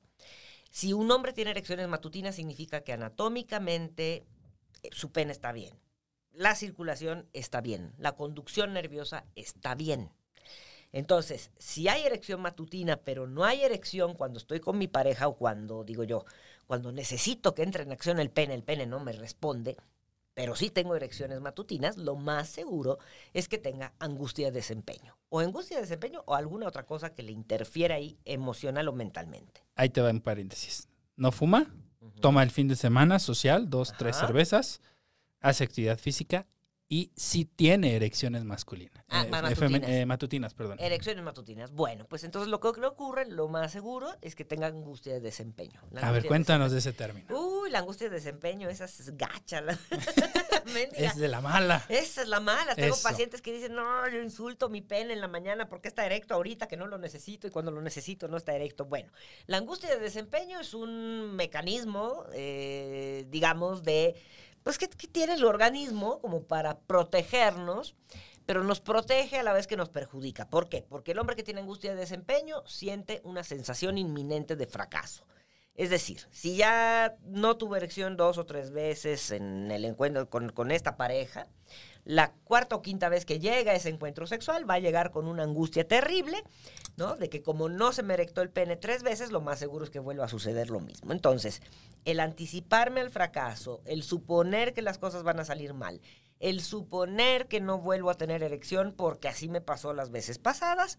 [0.70, 4.26] Si un hombre tiene erecciones matutinas, significa que anatómicamente
[4.82, 5.74] eh, su pene está bien.
[6.32, 7.94] La circulación está bien.
[7.98, 10.10] La conducción nerviosa está bien.
[10.92, 15.36] Entonces, si hay erección matutina, pero no hay erección cuando estoy con mi pareja o
[15.36, 16.24] cuando, digo yo,
[16.66, 19.76] cuando necesito que entre en acción el pene, el pene no me responde,
[20.34, 22.98] pero sí tengo erecciones matutinas, lo más seguro
[23.32, 25.16] es que tenga angustia de desempeño.
[25.30, 29.64] O angustia de desempeño o alguna otra cosa que le interfiera ahí emocional o mentalmente.
[29.76, 30.88] Ahí te va un paréntesis.
[31.16, 31.74] No fuma,
[32.20, 34.82] toma el fin de semana social, dos, tres cervezas,
[35.40, 36.46] hace actividad física
[36.88, 39.04] y sí tiene erecciones masculinas.
[39.08, 39.90] Ah, eh, eh, matutinas.
[39.90, 40.78] eh, matutinas, perdón.
[40.80, 41.72] Erecciones matutinas.
[41.72, 45.20] Bueno, pues entonces lo que le ocurre, lo más seguro, es que tenga angustia de
[45.20, 45.80] desempeño.
[45.90, 47.26] La A ver, de cuéntanos de ese término.
[47.36, 49.60] Uy, la angustia de desempeño, esa es gacha.
[49.60, 49.78] La...
[50.94, 51.84] Es de la mala.
[51.88, 52.74] Esa es la mala.
[52.74, 53.02] Tengo Eso.
[53.02, 56.66] pacientes que dicen, no, yo insulto mi pene en la mañana porque está erecto ahorita
[56.66, 58.84] que no lo necesito y cuando lo necesito no está erecto.
[58.84, 59.12] Bueno,
[59.46, 64.16] la angustia de desempeño es un mecanismo, eh, digamos, de,
[64.66, 67.94] pues que, tiene el organismo como para protegernos,
[68.46, 70.50] pero nos protege a la vez que nos perjudica.
[70.50, 70.82] ¿Por qué?
[70.82, 75.24] Porque el hombre que tiene angustia de desempeño siente una sensación inminente de fracaso.
[75.76, 80.72] Es decir, si ya no tuvo erección dos o tres veces en el encuentro con
[80.72, 81.46] esta pareja,
[82.06, 85.42] la cuarta o quinta vez que llega ese encuentro sexual va a llegar con una
[85.42, 86.40] angustia terrible,
[86.96, 87.16] ¿no?
[87.16, 89.90] De que como no se me erectó el pene tres veces, lo más seguro es
[89.90, 91.12] que vuelva a suceder lo mismo.
[91.12, 91.62] Entonces,
[92.04, 96.00] el anticiparme al fracaso, el suponer que las cosas van a salir mal,
[96.38, 100.98] el suponer que no vuelvo a tener erección porque así me pasó las veces pasadas,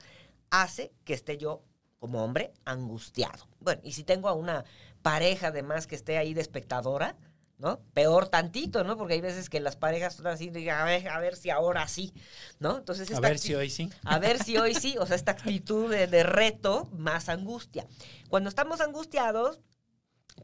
[0.49, 1.63] hace que esté yo
[1.99, 3.47] como hombre angustiado.
[3.61, 4.65] Bueno, y si tengo a una
[5.01, 7.15] pareja además que esté ahí de espectadora,
[7.57, 7.79] ¿no?
[7.93, 8.97] Peor tantito, ¿no?
[8.97, 12.13] Porque hay veces que las parejas son así, a ver, a ver si ahora sí,
[12.59, 12.77] ¿no?
[12.77, 13.89] Entonces, a ver si hoy sí.
[14.03, 17.87] A ver si hoy sí, o sea, esta actitud de, de reto más angustia.
[18.29, 19.61] Cuando estamos angustiados,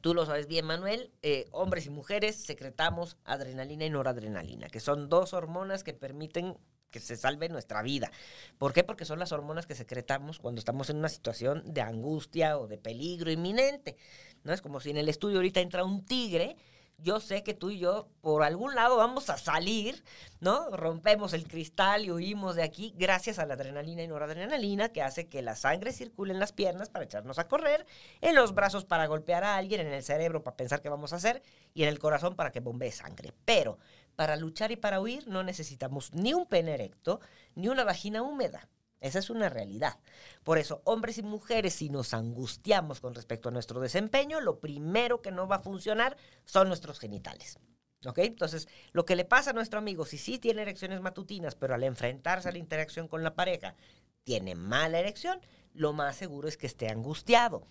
[0.02, 5.08] Tú lo sabes bien, Manuel, eh, hombres y mujeres secretamos adrenalina y noradrenalina, que son
[5.08, 6.58] dos hormonas que permiten
[6.90, 8.12] que se salve nuestra vida.
[8.58, 8.84] ¿Por qué?
[8.84, 12.78] Porque son las hormonas que secretamos cuando estamos en una situación de angustia o de
[12.78, 13.98] peligro inminente.
[14.44, 14.54] ¿No?
[14.54, 16.56] Es como si en el estudio ahorita entra un tigre
[16.98, 20.04] yo sé que tú y yo por algún lado vamos a salir,
[20.40, 20.70] ¿no?
[20.70, 25.28] Rompemos el cristal y huimos de aquí gracias a la adrenalina y noradrenalina que hace
[25.28, 27.86] que la sangre circule en las piernas para echarnos a correr,
[28.22, 31.18] en los brazos para golpear a alguien, en el cerebro para pensar qué vamos a
[31.18, 31.42] hacer
[31.74, 33.34] y en el corazón para que bombee sangre.
[33.46, 33.78] Pero
[34.16, 37.20] para luchar y para huir no necesitamos ni un pene erecto
[37.56, 38.70] ni una vagina húmeda.
[39.04, 40.00] Esa es una realidad.
[40.46, 45.22] Por eso, hombres y mujeres, si nos angustiamos con respecto a nuestro desempeño, lo primero
[45.22, 47.60] que no va a funcionar son nuestros genitales.
[48.06, 48.20] ¿Ok?
[48.20, 51.84] Entonces, lo que le pasa a nuestro amigo, si sí tiene erecciones matutinas, pero al
[51.84, 53.76] enfrentarse a la interacción con la pareja,
[54.24, 55.42] tiene mala erección,
[55.74, 57.68] lo más seguro es que esté angustiado.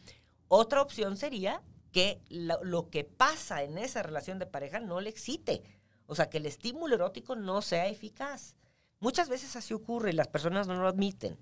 [0.48, 1.62] Otra opción sería
[1.92, 5.62] que lo, lo que pasa en esa relación de pareja no le excite.
[6.04, 8.54] O sea, que el estímulo erótico no sea eficaz.
[9.02, 11.36] Muchas veces así ocurre y las personas no lo admiten.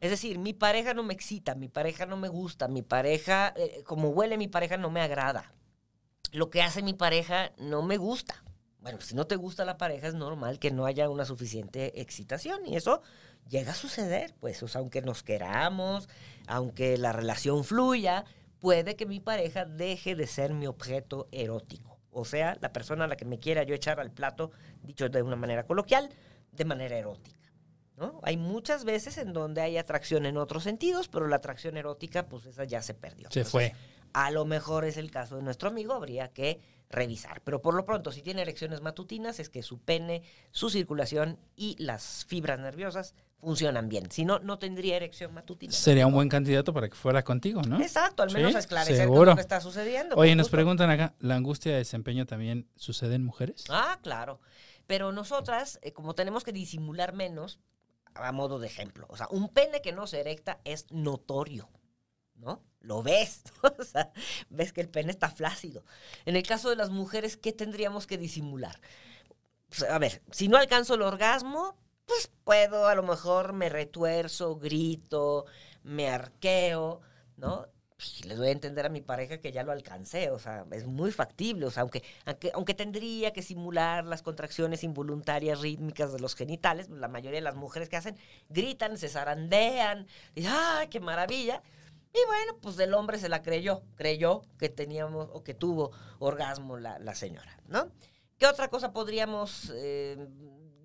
[0.00, 3.82] Es decir, mi pareja no me excita, mi pareja no me gusta, mi pareja, eh,
[3.84, 5.52] como huele mi pareja no me agrada.
[6.32, 8.42] Lo que hace mi pareja no me gusta.
[8.80, 12.66] Bueno, si no te gusta la pareja es normal que no haya una suficiente excitación
[12.66, 13.02] y eso
[13.46, 16.08] llega a suceder, pues, aunque nos queramos,
[16.46, 18.24] aunque la relación fluya,
[18.60, 21.98] puede que mi pareja deje de ser mi objeto erótico.
[22.12, 25.22] O sea, la persona a la que me quiera yo echar al plato, dicho de
[25.22, 26.08] una manera coloquial,
[26.52, 27.52] de manera erótica.
[27.96, 28.20] ¿no?
[28.22, 32.46] Hay muchas veces en donde hay atracción en otros sentidos, pero la atracción erótica, pues
[32.46, 33.30] esa ya se perdió.
[33.30, 33.74] Se fue.
[34.12, 37.40] A lo mejor es el caso de nuestro amigo, habría que revisar.
[37.42, 41.76] Pero por lo pronto, si tiene erecciones matutinas, es que su pene, su circulación y
[41.78, 44.10] las fibras nerviosas funcionan bien.
[44.10, 45.72] Si no, no tendría erección matutina.
[45.72, 47.80] Sería un buen candidato para que fuera contigo, ¿no?
[47.80, 50.16] Exacto, al menos esclarecer lo que está sucediendo.
[50.16, 53.64] Oye, nos preguntan acá, ¿la angustia de desempeño también sucede en mujeres?
[53.70, 54.40] Ah, claro.
[54.90, 57.60] Pero nosotras, eh, como tenemos que disimular menos,
[58.14, 61.68] a modo de ejemplo, o sea, un pene que no se erecta es notorio,
[62.34, 62.64] ¿no?
[62.80, 63.44] Lo ves,
[63.78, 64.10] o sea,
[64.48, 65.84] ves que el pene está flácido.
[66.24, 68.80] En el caso de las mujeres, ¿qué tendríamos que disimular?
[69.68, 74.56] Pues, a ver, si no alcanzo el orgasmo, pues puedo, a lo mejor me retuerzo,
[74.56, 75.46] grito,
[75.84, 77.00] me arqueo,
[77.36, 77.68] ¿no?
[78.20, 80.86] Y les doy a entender a mi pareja que ya lo alcancé, o sea, es
[80.86, 86.20] muy factible, o sea, aunque, aunque, aunque tendría que simular las contracciones involuntarias rítmicas de
[86.20, 88.16] los genitales, la mayoría de las mujeres que hacen
[88.48, 91.62] gritan, se zarandean, y ¡ay, qué maravilla!
[92.12, 96.76] Y bueno, pues el hombre se la creyó, creyó que teníamos o que tuvo orgasmo
[96.76, 97.88] la, la señora, ¿no?
[98.36, 100.16] ¿Qué otra cosa podríamos eh,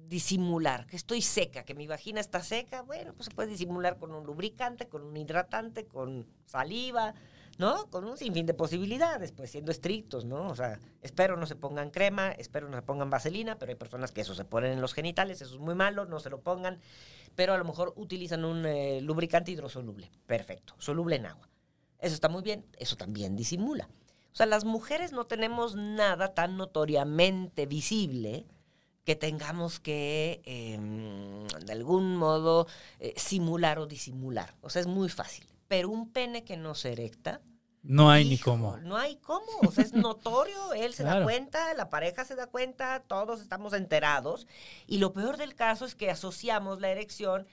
[0.08, 4.14] disimular, que estoy seca, que mi vagina está seca, bueno, pues se puede disimular con
[4.14, 7.14] un lubricante, con un hidratante, con saliva,
[7.58, 7.90] ¿no?
[7.90, 10.48] Con un sinfín de posibilidades, pues siendo estrictos, ¿no?
[10.48, 14.12] O sea, espero no se pongan crema, espero no se pongan vaselina, pero hay personas
[14.12, 16.80] que eso se ponen en los genitales, eso es muy malo, no se lo pongan,
[17.36, 21.50] pero a lo mejor utilizan un eh, lubricante hidrosoluble, perfecto, soluble en agua.
[22.00, 23.90] Eso está muy bien, eso también disimula.
[24.32, 28.46] O sea, las mujeres no tenemos nada tan notoriamente visible
[29.06, 32.68] que tengamos que, em, de algún modo,
[33.00, 34.56] eh, simular o disimular.
[34.62, 35.48] O sea, es muy fácil.
[35.68, 37.42] Pero un pene que no se erecta.
[37.84, 38.78] No hay ni cómo.
[38.78, 39.60] No hay cómo.
[39.62, 40.74] O sea, es notorio.
[40.74, 44.48] Él se da cuenta, la pareja se da cuenta, todos estamos enterados.
[44.88, 47.48] Y lo peor del caso es que asociamos la erección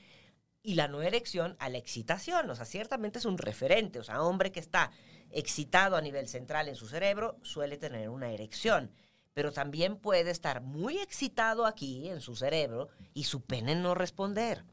[0.62, 2.48] y la no erección a la excitación.
[2.48, 3.98] O sea, ciertamente es un referente.
[3.98, 4.90] O sea, hombre que está
[5.30, 8.90] excitado a nivel central en su cerebro suele tener una erección
[9.35, 14.64] pero también puede estar muy excitado aquí en su cerebro y su pene no responder.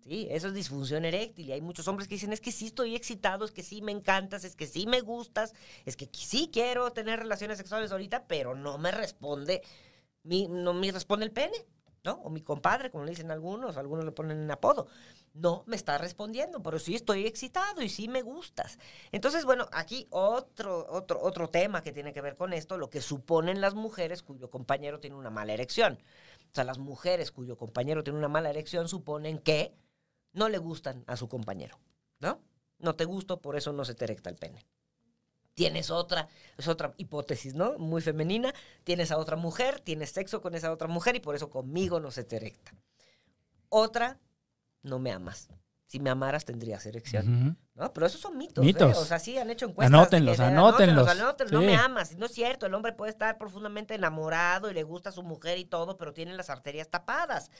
[0.00, 1.48] Sí, eso es disfunción eréctil.
[1.48, 3.92] Y hay muchos hombres que dicen, es que sí estoy excitado, es que sí me
[3.92, 8.54] encantas, es que sí me gustas, es que sí quiero tener relaciones sexuales ahorita, pero
[8.54, 9.62] no me responde,
[10.22, 11.66] mi, no me responde el pene,
[12.02, 12.14] ¿no?
[12.14, 14.88] O mi compadre, como le dicen algunos, algunos le ponen en apodo
[15.32, 18.78] no me está respondiendo, pero sí estoy excitado y sí me gustas.
[19.12, 23.00] Entonces, bueno, aquí otro, otro, otro tema que tiene que ver con esto, lo que
[23.00, 25.98] suponen las mujeres cuyo compañero tiene una mala erección.
[26.50, 29.72] O sea, las mujeres cuyo compañero tiene una mala erección suponen que
[30.32, 31.78] no le gustan a su compañero,
[32.18, 32.40] ¿no?
[32.78, 34.66] No te gusto, por eso no se te erecta el pene.
[35.54, 37.76] Tienes otra, es otra hipótesis, ¿no?
[37.78, 38.54] Muy femenina.
[38.84, 42.10] Tienes a otra mujer, tienes sexo con esa otra mujer y por eso conmigo no
[42.10, 42.72] se te erecta.
[43.68, 44.18] Otra,
[44.82, 45.48] no me amas.
[45.86, 47.58] Si me amaras tendrías erección.
[47.74, 47.92] ¿No?
[47.92, 48.64] Pero esos son mitos.
[48.64, 48.96] Mitos.
[48.96, 49.00] ¿eh?
[49.00, 49.90] O sea, sí han hecho encuestas.
[49.90, 51.08] de Anótenlos, que- anótenlos.
[51.08, 52.16] anótenlos, No me amas.
[52.16, 52.66] No es cierto.
[52.66, 56.12] El hombre puede estar profundamente enamorado y le gusta a su mujer y todo, pero
[56.12, 57.50] tiene las arterias tapadas.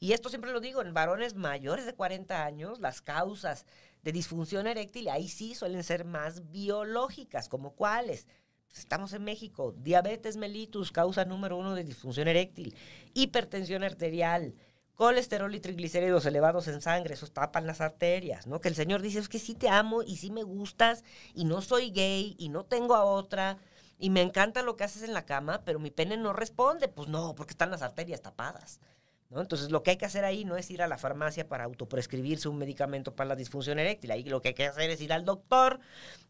[0.00, 3.64] Y esto siempre lo digo, en varones mayores de 40 años, las causas
[4.02, 8.26] de disfunción eréctil ahí sí suelen ser más biológicas, como cuáles.
[8.66, 9.72] Pues estamos en México.
[9.78, 12.76] Diabetes mellitus, causa número uno de disfunción eréctil.
[13.14, 14.54] Hipertensión arterial.
[14.98, 18.60] Colesterol y triglicéridos elevados en sangre, esos tapan las arterias, ¿no?
[18.60, 21.60] Que el Señor dice, es que sí te amo y sí me gustas y no
[21.62, 23.58] soy gay y no tengo a otra
[23.96, 26.88] y me encanta lo que haces en la cama, pero mi pene no responde.
[26.88, 28.80] Pues no, porque están las arterias tapadas.
[29.30, 29.40] ¿No?
[29.40, 32.48] Entonces, lo que hay que hacer ahí no es ir a la farmacia para autoprescribirse
[32.48, 34.10] un medicamento para la disfunción eréctil.
[34.10, 35.80] Ahí lo que hay que hacer es ir al doctor,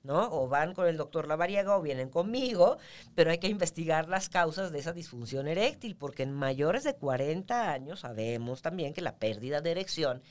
[0.02, 0.28] ¿no?
[0.32, 2.78] O van con el doctor Lavariega o vienen conmigo,
[3.14, 7.70] pero hay que investigar las causas de esa disfunción eréctil, porque en mayores de 40
[7.72, 10.22] años sabemos también que la pérdida de erección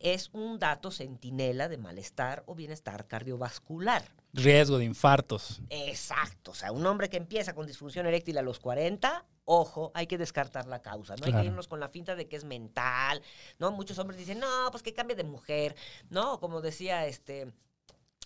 [0.00, 4.02] es un dato centinela de malestar o bienestar cardiovascular.
[4.32, 5.62] Riesgo de infartos.
[5.70, 10.06] Exacto, o sea, un hombre que empieza con disfunción eréctil a los 40, ojo, hay
[10.06, 13.22] que descartar la causa, no hay que irnos con la finta de que es mental,
[13.58, 13.72] ¿no?
[13.72, 15.76] Muchos hombres dicen, no, pues que cambie de mujer,
[16.10, 16.40] ¿no?
[16.40, 17.52] Como decía este...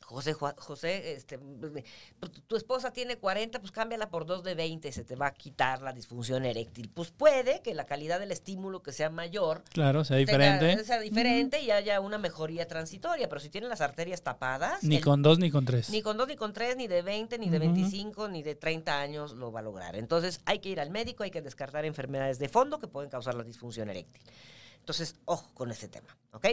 [0.09, 5.05] José, José, este, pues, tu esposa tiene 40, pues cámbiala por dos de 20, se
[5.05, 6.89] te va a quitar la disfunción eréctil.
[6.89, 10.27] Pues puede que la calidad del estímulo que sea mayor Claro, sea tenga-
[10.59, 10.85] diferente.
[10.85, 15.05] sea diferente y haya una mejoría transitoria, pero si tienen las arterias tapadas, Ni el
[15.05, 15.91] con dos ni con tres.
[15.91, 17.67] ni con dos, ni con tres, ni de 20, ni de Ujú.
[17.67, 19.95] 25, ni de 30 años lo va a lograr.
[19.95, 23.35] Entonces hay que ir al médico, hay que descartar enfermedades de fondo que pueden causar
[23.35, 24.23] la disfunción eréctil.
[24.89, 26.47] Entonces, ojo con ese tema, ¿ok?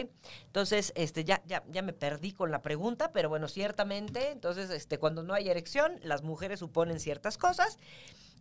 [0.44, 4.98] Entonces, este, ya, ya, ya me perdí con la pregunta, pero bueno, ciertamente, entonces, este,
[4.98, 7.78] cuando no hay erección, las mujeres suponen ciertas cosas.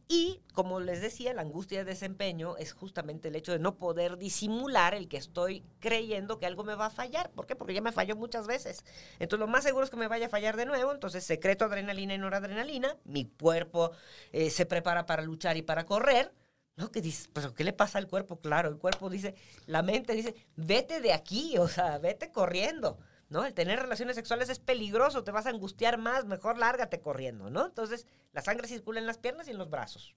[0.10, 4.18] Y, como les decía, la angustia de desempeño es justamente el hecho de no poder
[4.18, 7.32] disimular el que estoy creyendo que algo me va a fallar.
[7.32, 7.56] ¿Por qué?
[7.56, 8.84] Porque ya me falló muchas veces.
[9.20, 10.92] Entonces, lo más seguro es que me vaya a fallar de nuevo.
[10.92, 12.98] Entonces, secreto adrenalina y noradrenalina.
[13.06, 13.92] Mi cuerpo
[14.34, 16.34] eh, se prepara para luchar y para correr.
[16.76, 16.92] ¿No?
[16.92, 18.40] Que dices, ¿pero qué le pasa al cuerpo?
[18.40, 22.98] Claro, el cuerpo dice, la mente dice, vete de aquí, o sea, vete corriendo.
[23.30, 23.46] ¿no?
[23.46, 27.66] El tener relaciones sexuales es peligroso, te vas a angustiar más, mejor lárgate corriendo, ¿no?
[27.66, 30.16] Entonces, la sangre circula en las piernas y en los brazos,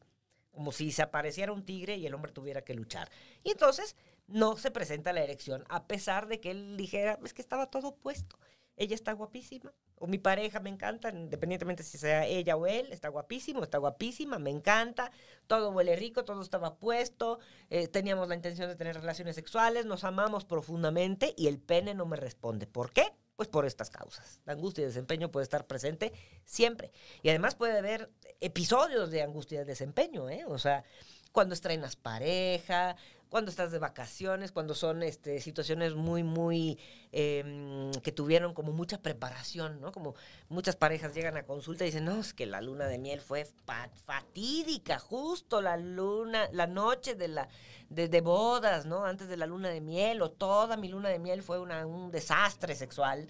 [0.51, 3.11] como si se apareciera un tigre y el hombre tuviera que luchar.
[3.43, 3.97] Y entonces,
[4.27, 7.97] no se presenta la erección, a pesar de que él dijera, es que estaba todo
[7.97, 8.39] puesto.
[8.79, 13.09] Ella está guapísima, o mi pareja me encanta, independientemente si sea ella o él, está
[13.09, 15.11] guapísimo, está guapísima, me encanta,
[15.47, 20.05] todo huele rico, todo estaba puesto, eh, teníamos la intención de tener relaciones sexuales, nos
[20.05, 22.67] amamos profundamente y el pene no me responde.
[22.67, 23.13] ¿Por qué?
[23.37, 24.41] Pues por estas causas.
[24.47, 26.13] La angustia y desempeño puede estar presente
[26.45, 26.91] siempre.
[27.23, 28.11] Y además puede haber
[28.41, 30.45] episodios de angustia y desempeño, ¿eh?
[30.47, 30.85] O sea,
[31.33, 32.97] cuando estrenas pareja,
[33.29, 36.79] cuando estás de vacaciones, cuando son este, situaciones muy, muy,
[37.13, 39.93] eh, que tuvieron como mucha preparación, ¿no?
[39.93, 40.15] Como
[40.49, 43.45] muchas parejas llegan a consulta y dicen, no, es que la luna de miel fue
[43.67, 47.49] fa- fatídica, justo la luna, la noche de la
[47.91, 49.05] de bodas, ¿no?
[49.05, 52.11] Antes de la luna de miel, o toda mi luna de miel fue una, un
[52.11, 53.27] desastre sexual.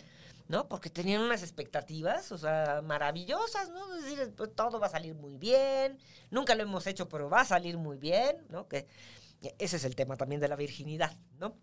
[0.48, 0.66] ¿no?
[0.66, 3.96] Porque tenían unas expectativas, o sea, maravillosas, ¿no?
[3.96, 5.98] Es decir, pues, todo va a salir muy bien,
[6.30, 8.66] nunca lo hemos hecho, pero va a salir muy bien, ¿no?
[8.66, 8.86] Que
[9.58, 11.54] ese es el tema también de la virginidad, ¿no?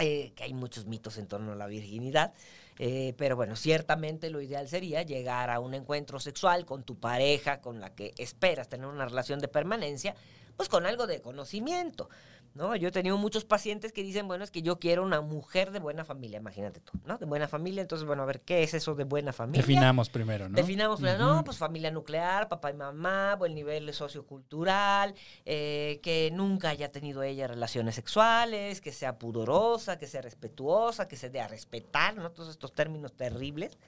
[0.00, 2.34] Eh, que hay muchos mitos en torno a la virginidad,
[2.80, 7.60] eh, pero bueno, ciertamente lo ideal sería llegar a un encuentro sexual con tu pareja,
[7.60, 10.16] con la que esperas tener una relación de permanencia,
[10.56, 12.08] pues con algo de conocimiento,
[12.54, 12.76] ¿no?
[12.76, 15.80] Yo he tenido muchos pacientes que dicen, bueno, es que yo quiero una mujer de
[15.80, 17.18] buena familia, imagínate tú, ¿no?
[17.18, 19.60] De buena familia, entonces, bueno, a ver, ¿qué es eso de buena familia?
[19.60, 20.56] Definamos primero, ¿no?
[20.56, 21.08] Definamos, Ujú.
[21.18, 27.24] no, pues familia nuclear, papá y mamá, buen nivel sociocultural, eh, que nunca haya tenido
[27.24, 32.30] ella relaciones sexuales, que sea pudorosa, que sea respetuosa, que se dé a respetar, ¿no?
[32.30, 33.78] Todos estos términos terribles,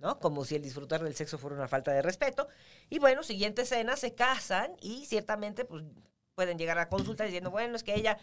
[0.00, 0.18] ¿no?
[0.18, 2.48] Como si el disfrutar del sexo fuera una falta de respeto.
[2.90, 5.84] Y bueno, siguiente escena, se casan y ciertamente, pues,
[6.36, 8.18] pueden llegar a consulta diciendo, bueno, es que ella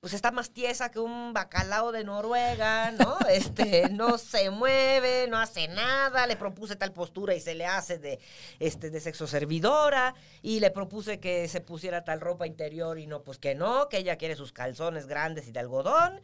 [0.00, 3.16] pues está más tiesa que un bacalao de Noruega, ¿no?
[3.30, 7.98] Este, no se mueve, no hace nada, le propuse tal postura y se le hace
[7.98, 8.18] de,
[8.58, 13.22] este, de sexo servidora, y le propuse que se pusiera tal ropa interior y no,
[13.22, 16.20] pues que no, que ella quiere sus calzones grandes y de algodón.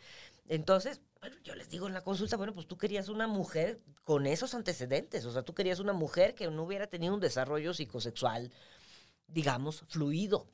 [0.47, 4.27] Entonces, bueno, yo les digo en la consulta, bueno, pues tú querías una mujer con
[4.27, 8.53] esos antecedentes, o sea, tú querías una mujer que no hubiera tenido un desarrollo psicosexual,
[9.27, 10.47] digamos, fluido,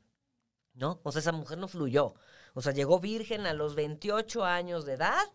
[0.77, 1.01] ¿no?
[1.03, 2.15] O sea, esa mujer no fluyó.
[2.55, 5.27] O sea, llegó virgen a los 28 años de edad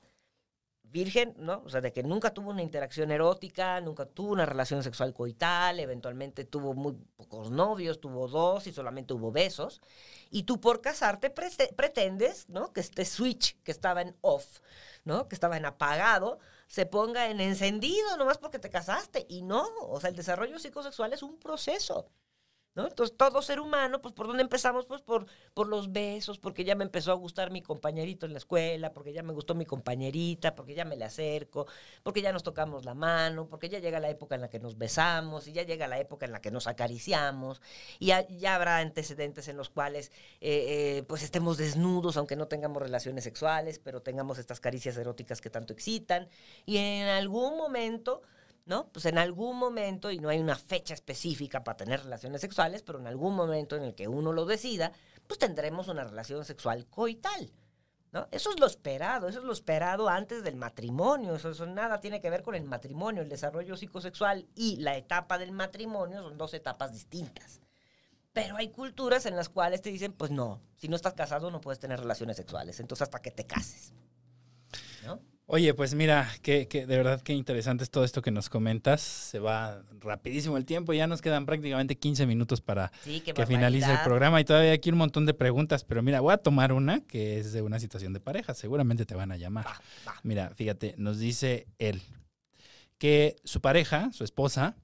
[0.91, 1.63] virgen, ¿no?
[1.65, 5.79] O sea, de que nunca tuvo una interacción erótica, nunca tuvo una relación sexual coital,
[5.79, 9.81] eventualmente tuvo muy pocos novios, tuvo dos y solamente hubo besos.
[10.29, 12.73] Y tú por casarte pretendes, ¿no?
[12.73, 14.59] Que este switch que estaba en off,
[15.05, 15.27] ¿no?
[15.27, 19.25] Que estaba en apagado, se ponga en encendido nomás porque te casaste.
[19.29, 22.09] Y no, o sea, el desarrollo psicosexual es un proceso.
[22.74, 22.88] ¿No?
[22.88, 24.86] Entonces, todo ser humano, pues, ¿por dónde empezamos?
[24.86, 28.38] Pues por, por los besos, porque ya me empezó a gustar mi compañerito en la
[28.38, 31.67] escuela, porque ya me gustó mi compañerita, porque ya me le acerco,
[32.01, 34.78] porque ya nos tocamos la mano, porque ya llega la época en la que nos
[34.78, 37.61] besamos, y ya llega la época en la que nos acariciamos,
[37.99, 42.82] y ya, habrá antecedentes en los cuales, eh, eh, pues, estemos desnudos, aunque no tengamos
[42.82, 46.30] relaciones sexuales, pero tengamos estas caricias eróticas que tanto excitan,
[46.65, 48.22] y en algún momento
[48.66, 48.88] ¿no?
[48.89, 52.99] Pues en algún momento, y no hay una fecha específica para tener relaciones sexuales, pero
[52.99, 54.91] en algún momento en el que uno lo decida,
[55.28, 57.51] pues tendremos una relación sexual coital.
[58.12, 58.28] ¿No?
[58.32, 62.20] Eso es lo esperado, eso es lo esperado antes del matrimonio, eso, eso, nada tiene
[62.20, 66.53] que ver con el matrimonio, el desarrollo psicosexual y la etapa del matrimonio son dos
[66.53, 67.62] etapas distintas.
[68.34, 71.62] Pero hay culturas en las cuales te dicen, pues no, si no estás casado no
[71.62, 73.93] puedes tener relaciones sexuales, entonces hasta que te cases.
[75.05, 75.22] ¿No?
[75.47, 79.01] Oye, pues mira, que, de verdad que interesante es todo esto que nos comentas.
[79.01, 83.99] Se va rapidísimo el tiempo, ya nos quedan prácticamente 15 minutos para que finalice el
[84.03, 87.01] programa y todavía hay aquí un montón de preguntas, pero mira, voy a tomar una
[87.01, 89.65] que es de una situación de pareja, seguramente te van a llamar.
[90.23, 92.01] Mira, fíjate, nos dice él
[92.97, 94.77] que su pareja, su esposa,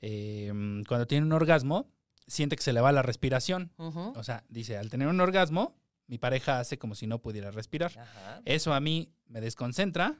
[0.00, 1.90] em, cuando tiene un orgasmo,
[2.26, 3.72] siente que se le va la respiración.
[4.16, 5.76] O sea, dice, al tener un orgasmo,
[6.06, 7.92] mi pareja hace como si no pudiera respirar.
[8.44, 10.16] Eso a mí me desconcentra,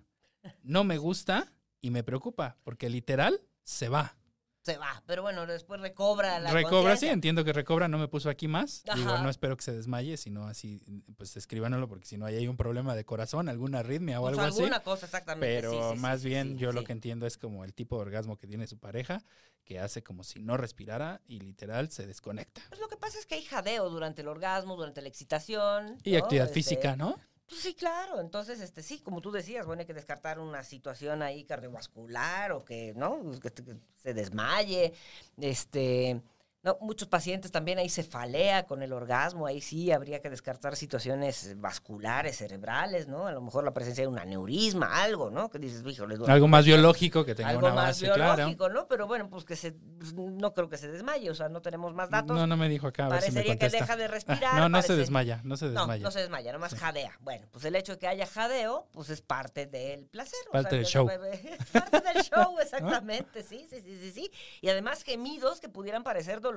[0.63, 4.17] no me gusta y me preocupa, porque literal se va
[4.65, 5.03] se va.
[5.07, 8.83] Pero bueno, después recobra la Recobra, sí, entiendo que recobra, no me puso aquí más.
[8.95, 10.81] Digo, no espero que se desmaye, sino así,
[11.17, 14.43] pues escríbanlo, porque si no hay un problema de corazón, alguna arritmia o pues algo
[14.43, 14.63] así.
[14.63, 15.47] Alguna cosa, exactamente.
[15.47, 18.67] Pero más bien yo lo que entiendo es como el tipo de orgasmo que tiene
[18.67, 19.23] su pareja,
[19.65, 22.63] que hace como si no respirara y literal se desconecta.
[22.69, 25.99] Pues lo que pasa es que hay jadeo durante el orgasmo, durante la excitación.
[26.05, 27.19] Y actividad este, física, ¿no?
[27.55, 28.21] Pues sí, claro.
[28.21, 32.65] Entonces, este, sí, como tú decías, bueno, hay que descartar una situación ahí cardiovascular o
[32.65, 33.31] que, ¿no?
[33.41, 34.93] Que, que se desmaye.
[35.41, 36.21] Este,
[36.65, 40.77] no, muchos pacientes también ahí se falea con el orgasmo, ahí sí habría que descartar
[40.77, 43.27] situaciones vasculares, cerebrales, ¿no?
[43.27, 45.51] A lo mejor la presencia de un aneurisma, algo, ¿no?
[45.51, 48.89] Que dices, híjole, Algo más biológico que tenga algo una base, más biológico, ¿no?
[48.89, 51.93] Pero bueno, pues que se, pues, no creo que se desmaye, o sea, no tenemos
[51.93, 52.35] más datos.
[52.35, 54.55] No, no me dijo acá, a ver Parecería si que deja de respirar.
[54.55, 55.99] no, no se desmaya, no se desmaya.
[55.99, 57.13] No, no se desmaya, nomás jadea.
[57.21, 60.41] Bueno, pues el hecho de que haya jadeo, pues es parte del placer.
[60.51, 61.07] Parte del show.
[61.07, 64.31] parte del show, exactamente, sí, sí, sí, sí, sí.
[64.63, 66.54] Y además gemidos que pudieran parecer dolorosos,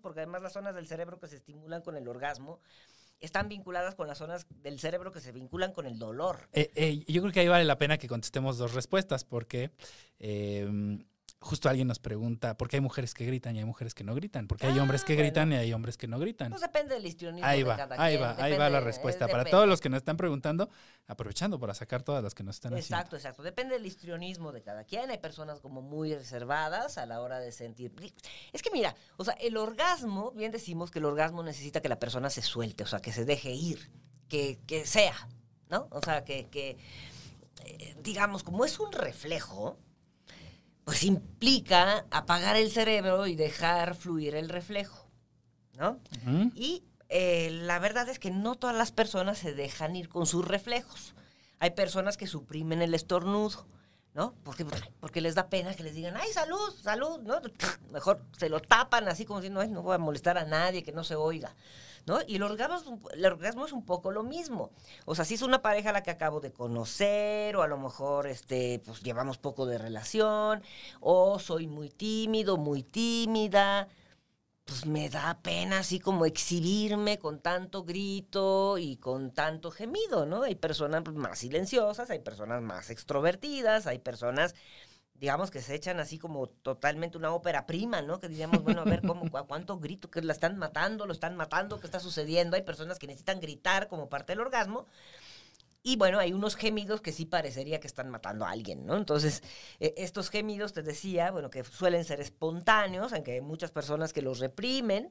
[0.00, 2.60] porque además las zonas del cerebro que se estimulan con el orgasmo
[3.20, 6.48] están vinculadas con las zonas del cerebro que se vinculan con el dolor.
[6.52, 9.70] Eh, eh, yo creo que ahí vale la pena que contestemos dos respuestas, porque
[10.18, 10.68] eh,
[11.40, 14.14] justo alguien nos pregunta, ¿por qué hay mujeres que gritan y hay mujeres que no
[14.14, 14.46] gritan?
[14.48, 16.50] Porque hay hombres que ah, gritan y hay hombres que no gritan.
[16.50, 19.28] Pues depende del histrionismo ahí va, de cada ahí Va, ahí va la respuesta.
[19.28, 20.70] Para todos los que nos están preguntando,
[21.06, 22.96] aprovechando para sacar todas las que nos están exacto, haciendo.
[22.96, 23.42] Exacto, exacto.
[23.42, 25.10] Depende del histrionismo de cada quien.
[25.10, 27.92] Hay personas como muy reservadas a la hora de sentir...
[28.52, 31.98] Es que mira, o sea, el orgasmo, bien decimos que el orgasmo necesita que la
[31.98, 33.90] persona se suelte, o sea, que se deje ir,
[34.28, 35.28] que, que sea,
[35.68, 35.88] ¿no?
[35.90, 36.78] O sea, que, que
[37.64, 39.78] eh, digamos, como es un reflejo,
[40.86, 45.10] pues implica apagar el cerebro y dejar fluir el reflejo,
[45.76, 45.98] ¿no?
[46.54, 50.46] Y eh, la verdad es que no todas las personas se dejan ir con sus
[50.46, 51.16] reflejos.
[51.58, 53.66] Hay personas que suprimen el estornudo,
[54.14, 54.36] ¿no?
[54.44, 54.64] Porque,
[55.00, 57.40] porque les da pena que les digan, ay, salud, salud, ¿no?
[57.90, 60.92] Mejor se lo tapan así como si no, no voy a molestar a nadie, que
[60.92, 61.52] no se oiga.
[62.06, 62.20] ¿No?
[62.26, 64.70] Y el orgasmo, es un poco lo mismo.
[65.04, 68.26] O sea, si es una pareja la que acabo de conocer, o a lo mejor
[68.28, 70.62] este, pues llevamos poco de relación,
[71.00, 73.88] o soy muy tímido, muy tímida,
[74.64, 80.42] pues me da pena así como exhibirme con tanto grito y con tanto gemido, ¿no?
[80.42, 84.54] Hay personas más silenciosas, hay personas más extrovertidas, hay personas
[85.18, 88.20] digamos que se echan así como totalmente una ópera prima, ¿no?
[88.20, 91.80] Que diríamos, bueno, a ver cómo, cuánto grito, que la están matando, lo están matando,
[91.80, 92.56] qué está sucediendo.
[92.56, 94.86] Hay personas que necesitan gritar como parte del orgasmo.
[95.82, 98.96] Y bueno, hay unos gemidos que sí parecería que están matando a alguien, ¿no?
[98.96, 99.42] Entonces,
[99.78, 104.20] e, estos gemidos, te decía, bueno, que suelen ser espontáneos, aunque hay muchas personas que
[104.20, 105.08] los reprimen,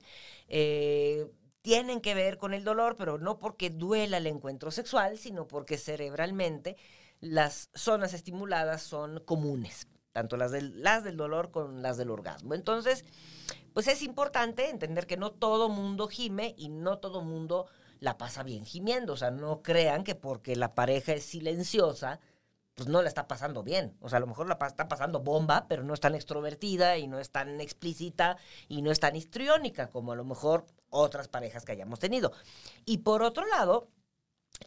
[0.49, 1.27] eh,
[1.61, 5.77] tienen que ver con el dolor, pero no porque duela el encuentro sexual, sino porque
[5.77, 6.75] cerebralmente
[7.21, 12.53] las zonas estimuladas son comunes tanto las del, las del dolor con las del orgasmo.
[12.53, 13.03] Entonces,
[13.73, 17.65] pues es importante entender que no todo mundo gime y no todo mundo
[17.99, 19.11] la pasa bien gimiendo.
[19.11, 22.21] O sea, no crean que porque la pareja es silenciosa,
[22.75, 23.97] pues no la está pasando bien.
[23.99, 27.07] O sea, a lo mejor la está pasando bomba, pero no es tan extrovertida y
[27.07, 28.37] no es tan explícita
[28.69, 32.31] y no es tan histriónica como a lo mejor otras parejas que hayamos tenido.
[32.85, 33.89] Y por otro lado,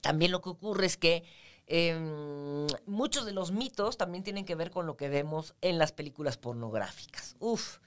[0.02, 1.24] también lo que ocurre es que
[1.68, 5.92] em, muchos de los mitos también tienen que ver con lo que vemos en las
[5.92, 7.36] películas pornográficas.
[7.38, 7.78] Uf,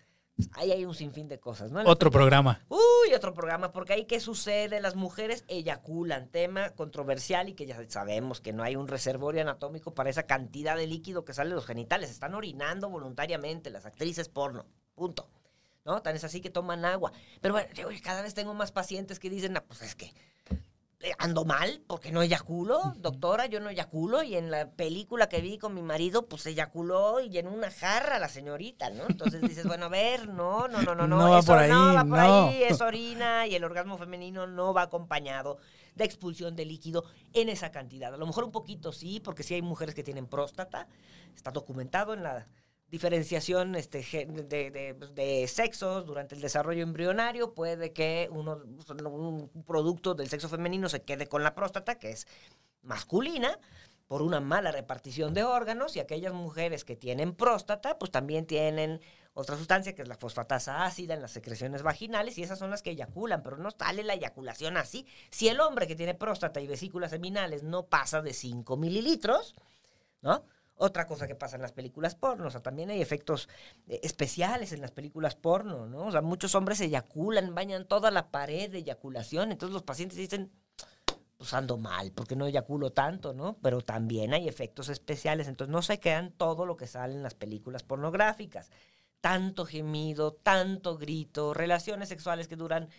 [0.54, 1.82] ahí hay un sinfín de cosas, ¿no?
[1.86, 2.62] Otro programa.
[2.70, 7.78] Uy, otro programa, porque ahí qué sucede, las mujeres eyaculan, tema controversial y que ya
[7.90, 11.56] sabemos que no hay un reservorio anatómico para esa cantidad de líquido que sale de
[11.56, 14.66] los genitales, están orinando voluntariamente las actrices porno,
[14.96, 15.28] punto.
[15.84, 16.04] ¿No?
[16.04, 17.12] Tan es así que toman agua.
[17.42, 17.68] Pero bueno,
[18.04, 20.14] cada vez tengo más pacientes que dicen, ah, pues es que
[21.18, 25.58] ando mal porque no eyaculo, doctora, yo no eyaculo y en la película que vi
[25.58, 29.04] con mi marido, pues eyaculó y en una jarra la señorita, ¿no?
[29.10, 31.94] Entonces dices, bueno, a ver, no, no, no, no, no, no va por ahí, no
[31.94, 32.48] va por no.
[32.48, 35.58] ahí, es orina y el orgasmo femenino no va acompañado
[35.96, 38.14] de expulsión de líquido en esa cantidad.
[38.14, 40.88] A lo mejor un poquito sí, porque sí hay mujeres que tienen próstata,
[41.36, 42.48] está documentado en la
[42.92, 50.14] diferenciación este, de, pues, de, sexos durante el desarrollo embrionario, puede que uno, un producto
[50.14, 52.28] del sexo femenino se quede con la próstata, que es
[52.84, 53.58] masculina,
[54.08, 59.00] por una mala repartición de órganos, y aquellas mujeres que tienen próstata, pues también tienen
[59.34, 62.82] otra sustancia que es la fosfatasa ácida en las secreciones vaginales, y esas son las
[62.82, 65.08] que eyaculan, pero no sale la eyaculación así.
[65.30, 69.56] Si el hombre que tiene próstata y vesículas seminales no pasa de 5 mililitros,
[70.22, 70.44] ¿no?
[70.84, 73.48] Otra cosa que pasa en las películas porno, o sea, también hay efectos
[73.88, 76.08] eh, especiales en las películas porno, ¿no?
[76.08, 80.52] O sea, muchos hombres eyaculan, bañan toda la pared de eyaculación, entonces los pacientes dicen,
[81.38, 83.58] pues ando mal, porque no eyaculo tanto, ¿no?
[83.62, 87.36] Pero también hay efectos especiales, entonces no se quedan todo lo que sale en las
[87.36, 88.72] películas pornográficas.
[89.20, 92.90] Tanto gemido, tanto grito, relaciones sexuales que duran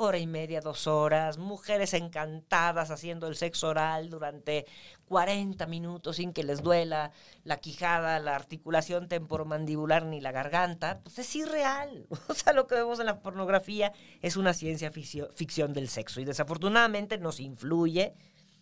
[0.00, 4.64] hora y media, dos horas, mujeres encantadas haciendo el sexo oral durante
[5.06, 7.10] 40 minutos sin que les duela
[7.42, 12.06] la quijada, la articulación temporomandibular ni la garganta, pues es irreal.
[12.28, 13.92] O sea, lo que vemos en la pornografía
[14.22, 18.14] es una ciencia ficción del sexo y desafortunadamente nos influye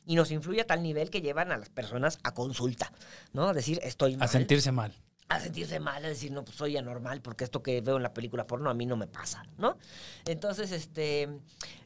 [0.06, 2.92] y nos influye a tal nivel que llevan a las personas a consulta,
[3.32, 3.48] ¿no?
[3.48, 4.24] A decir, estoy mal.
[4.24, 4.94] A sentirse mal
[5.28, 8.14] a sentirse mal, a decir, no, pues soy anormal porque esto que veo en la
[8.14, 9.76] película porno a mí no me pasa, ¿no?
[10.24, 11.28] Entonces, este,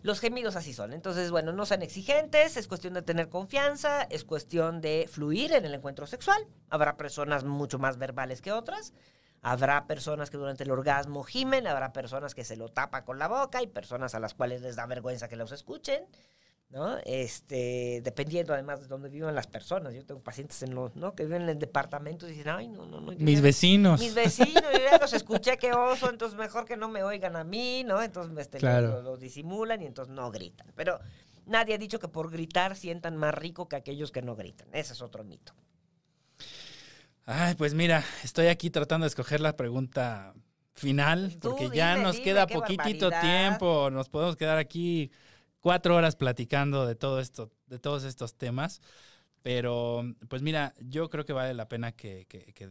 [0.03, 0.93] los gemidos así son.
[0.93, 5.65] Entonces, bueno, no sean exigentes, es cuestión de tener confianza, es cuestión de fluir en
[5.65, 6.47] el encuentro sexual.
[6.69, 8.93] Habrá personas mucho más verbales que otras.
[9.43, 13.27] Habrá personas que durante el orgasmo gimen, habrá personas que se lo tapa con la
[13.27, 16.05] boca y personas a las cuales les da vergüenza que los escuchen.
[16.71, 16.99] ¿No?
[17.05, 19.93] Este, dependiendo además de dónde vivan las personas.
[19.93, 21.15] Yo tengo pacientes en los, ¿no?
[21.15, 23.13] Que viven en departamentos y dicen, ay, no, no, no.
[23.13, 24.01] Mis vecinos.
[24.01, 27.45] Mis vecinos, yo ya los escuché que oso, entonces mejor que no me oigan a
[27.45, 28.01] mí, ¿no?
[28.03, 30.73] Entonces este, lo, disimulan y entonces no gritan.
[30.77, 31.01] Pero
[31.45, 34.69] nadie ha dicho que por gritar sientan más rico que aquellos que no gritan.
[34.73, 35.53] Ese es otro mito.
[37.27, 40.35] Ay, pues mira, estoy aquí tratando de escoger la pregunta
[40.73, 45.11] final, porque ya nos queda poquitito tiempo, nos podemos quedar aquí
[45.61, 48.81] cuatro horas platicando de todo esto, de todos estos temas.
[49.43, 52.27] Pero, pues mira, yo creo que vale la pena que,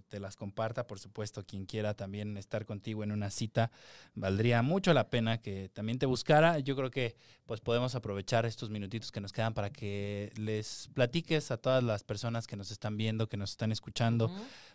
[0.07, 3.71] te las comparta, por supuesto, quien quiera también estar contigo en una cita,
[4.13, 6.59] valdría mucho la pena que también te buscara.
[6.59, 7.15] Yo creo que
[7.47, 12.03] pues podemos aprovechar estos minutitos que nos quedan para que les platiques a todas las
[12.03, 14.31] personas que nos están viendo, que nos están escuchando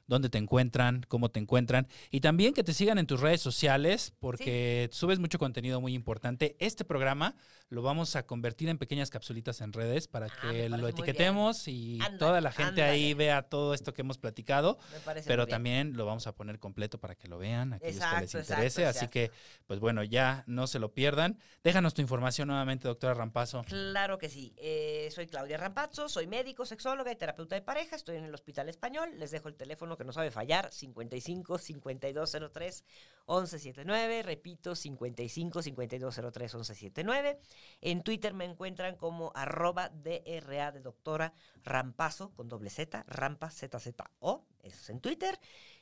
[0.07, 4.13] dónde te encuentran, cómo te encuentran y también que te sigan en tus redes sociales
[4.19, 6.57] porque subes mucho contenido muy importante.
[6.59, 7.37] Este programa
[7.69, 11.99] lo vamos a convertir en pequeñas capsulitas en redes para ah, que lo etiquetemos y
[12.19, 14.79] toda la gente ahí vea todo esto que hemos platicado,
[15.27, 18.35] pero también lo vamos a poner completo para que lo vean, a aquellos que les
[18.35, 18.87] interese.
[18.87, 19.31] Así que,
[19.67, 21.39] pues bueno, ya no se lo pierdan.
[21.63, 23.65] Déjanos tu información nuevamente, doctora Rampazo.
[23.65, 24.55] Claro que sí.
[24.57, 27.97] Eh, soy Claudia Rampazo, soy médico, sexóloga y terapeuta de pareja.
[27.97, 29.11] Estoy en el Hospital Español.
[29.19, 32.85] Les dejo el teléfono que no sabe fallar, 55 5203
[33.27, 37.39] 1179, repito, 55 5203 1179.
[37.81, 41.33] En Twitter me encuentran como arroba DRA de doctora
[41.63, 45.39] Rampazo con doble Z, Rampa ZZO, eso es en Twitter.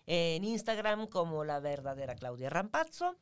[0.07, 3.17] En Instagram como la verdadera Claudia Rampazzo.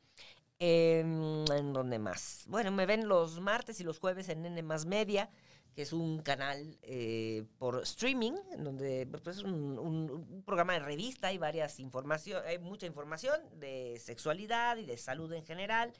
[0.63, 2.45] ¿En dónde más?
[2.47, 5.31] Bueno, me ven los martes y los jueves en N más Media
[5.75, 11.31] que es un canal eh, por streaming, en donde pues, es un, programa de revista,
[11.31, 15.93] y varias información, hay mucha información de sexualidad y de salud en general,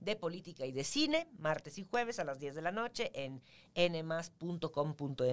[0.00, 3.42] de política y de cine, martes y jueves a las 10 de la noche en
[3.74, 5.24] nmas.com.mx.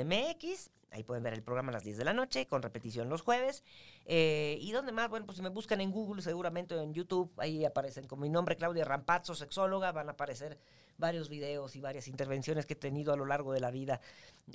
[0.91, 3.63] Ahí pueden ver el programa a las 10 de la noche, con repetición los jueves.
[4.05, 5.09] Eh, ¿Y dónde más?
[5.09, 8.55] Bueno, pues si me buscan en Google, seguramente en YouTube, ahí aparecen con mi nombre,
[8.55, 10.57] Claudia Rampazzo, sexóloga, van a aparecer
[10.97, 14.01] varios videos y varias intervenciones que he tenido a lo largo de la vida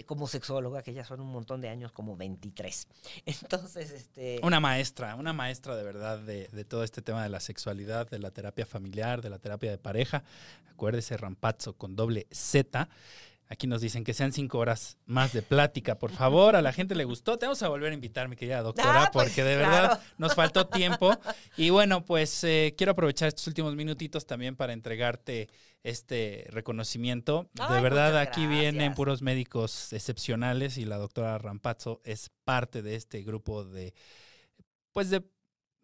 [0.07, 2.89] como sexóloga, que ya son un montón de años, como 23.
[3.27, 4.41] Entonces, este...
[4.43, 8.19] Una maestra, una maestra de verdad de, de, todo este tema de la sexualidad, de
[8.19, 10.25] la terapia familiar, de la terapia de pareja.
[10.71, 12.89] Acuérdese, Rampazzo con doble Z.
[13.53, 16.55] Aquí nos dicen que sean cinco horas más de plática, por favor.
[16.55, 17.37] A la gente le gustó.
[17.37, 19.71] Te vamos a volver a invitar, mi querida doctora, Ah, pues, porque de claro.
[19.73, 21.13] verdad nos faltó tiempo.
[21.57, 25.49] Y bueno, pues eh, quiero aprovechar estos últimos minutitos también para entregarte
[25.83, 27.51] este reconocimiento.
[27.55, 33.23] De verdad, aquí vienen puros médicos excepcionales y la doctora Rampazzo es parte de este
[33.23, 33.95] grupo de,
[34.93, 35.25] pues de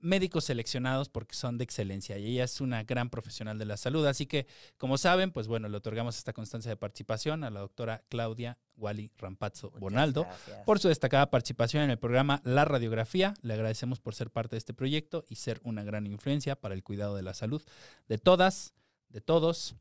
[0.06, 4.06] médicos seleccionados porque son de excelencia y ella es una gran profesional de la salud.
[4.06, 4.46] Así que,
[4.78, 9.10] como saben, pues bueno, le otorgamos esta constancia de participación a la doctora Claudia Wally
[9.18, 10.64] Rampazzo Muchas Bonaldo gracias.
[10.64, 13.34] por su destacada participación en el programa La Radiografía.
[13.42, 16.82] Le agradecemos por ser parte de este proyecto y ser una gran influencia para el
[16.82, 17.62] cuidado de la salud
[18.08, 18.74] de todas,
[19.08, 19.76] de todos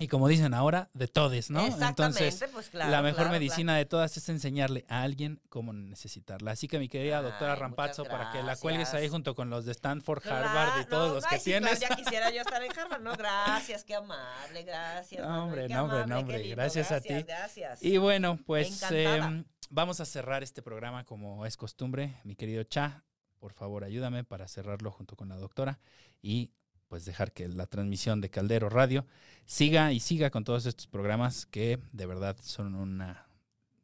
[0.00, 1.66] y como dicen ahora, de todes, ¿no?
[1.66, 5.72] Exactamente, Entonces, pues claro, la mejor claro, medicina de todas es enseñarle a alguien cómo
[5.72, 6.52] necesitarla.
[6.52, 9.50] Así que mi querida doctora Ay, Rampazzo, muchas para que la cuelgues ahí junto con
[9.50, 11.80] los de Stanford, Harvard y todos no, los que claro, tienes.
[11.80, 13.16] ya quisiera yo estar en Harvard, ¿no?
[13.16, 15.26] Gracias, qué amable, gracias.
[15.26, 17.24] No, hombre, no, hombre, no, hombre, lindo, gracias a ti.
[17.24, 17.82] Gracias.
[17.82, 22.20] Y bueno, pues em, vamos a cerrar este programa como es costumbre.
[22.22, 23.02] Mi querido Cha,
[23.40, 25.80] por favor ayúdame para cerrarlo junto con la doctora
[26.22, 26.52] y
[26.88, 29.06] pues dejar que la transmisión de Caldero Radio
[29.46, 33.26] siga y siga con todos estos programas que de verdad son una,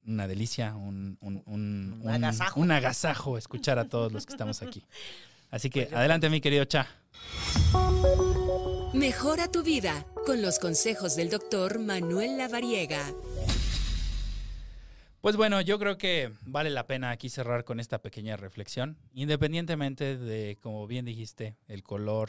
[0.07, 2.61] una delicia, un, un, un- Un agasajo.
[2.61, 4.85] un agasajo escuchar a todos los que estamos aquí.
[5.51, 6.89] Así que Pues adelante mi querido Cha.
[8.93, 13.05] Mejora tu vida con los consejos del doctor Manuel Lavariega.
[15.21, 20.19] Pues bueno, yo creo que vale la pena aquí cerrar con esta pequeña reflexión, independientemente
[20.19, 22.29] de, como bien dijiste, el color,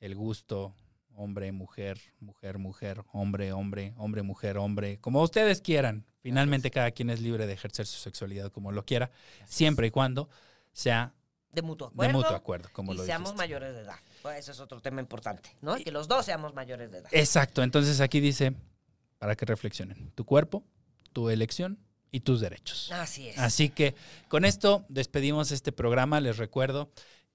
[0.00, 0.74] el gusto,
[1.14, 6.06] hombre, mujer, mujer, mujer, hombre, hombre, hombre, mujer, hombre, como ustedes quieran.
[6.22, 9.10] Finalmente cada quien es libre de ejercer su sexualidad como lo quiera,
[9.46, 10.28] siempre y cuando
[10.72, 11.14] sea
[11.52, 12.18] de mutuo de acuerdo.
[12.18, 13.42] mutuo acuerdo, como y lo seamos dijiste.
[13.42, 13.96] mayores de edad.
[14.22, 15.76] Pues eso es otro tema importante, ¿no?
[15.76, 17.08] Que los dos seamos mayores de edad.
[17.12, 18.54] Exacto, entonces aquí dice,
[19.18, 20.62] para que reflexionen, tu cuerpo,
[21.12, 21.78] tu elección
[22.12, 22.90] y tus derechos.
[22.92, 23.38] Así es.
[23.38, 23.94] Así que
[24.28, 26.20] con esto despedimos este programa.
[26.20, 26.90] Les recuerdo,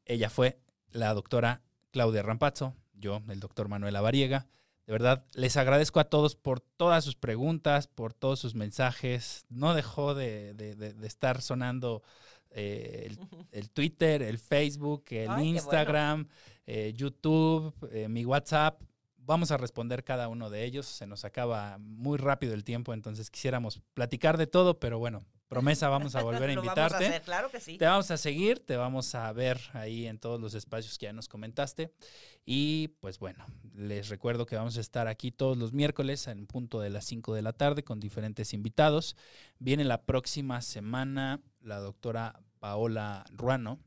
[0.05, 0.59] ella fue
[0.91, 1.61] la doctora
[1.95, 4.47] Claudia Rampazzo, yo, el doctor Manuel Avariega.
[4.85, 9.45] De verdad, les agradezco a todos por todas sus preguntas, por todos sus mensajes.
[9.47, 12.03] No dejó de, de- de- de estar sonando
[12.49, 13.19] eh, el,
[13.53, 16.27] el Twitter, el Facebook, el Ay, Instagram,
[16.67, 18.81] eh, YouTube, eh, mi WhatsApp.
[19.15, 20.85] Vamos a responder cada uno de ellos.
[20.85, 25.89] Se nos acaba muy rápido el tiempo, entonces quisiéramos platicar de todo, pero bueno, promesa,
[25.89, 26.93] vamos a volver a Lo invitarte.
[26.93, 27.77] Vamos a hacer, claro que sí.
[27.77, 31.13] Te vamos a seguir, te vamos a ver ahí en todos los espacios que ya
[31.13, 31.91] nos comentaste.
[32.45, 36.79] Y pues bueno, les recuerdo que vamos a estar aquí todos los miércoles en punto
[36.79, 39.15] de las 5 de la tarde con diferentes invitados.
[39.59, 43.79] Viene la próxima semana la doctora Paola Ruano.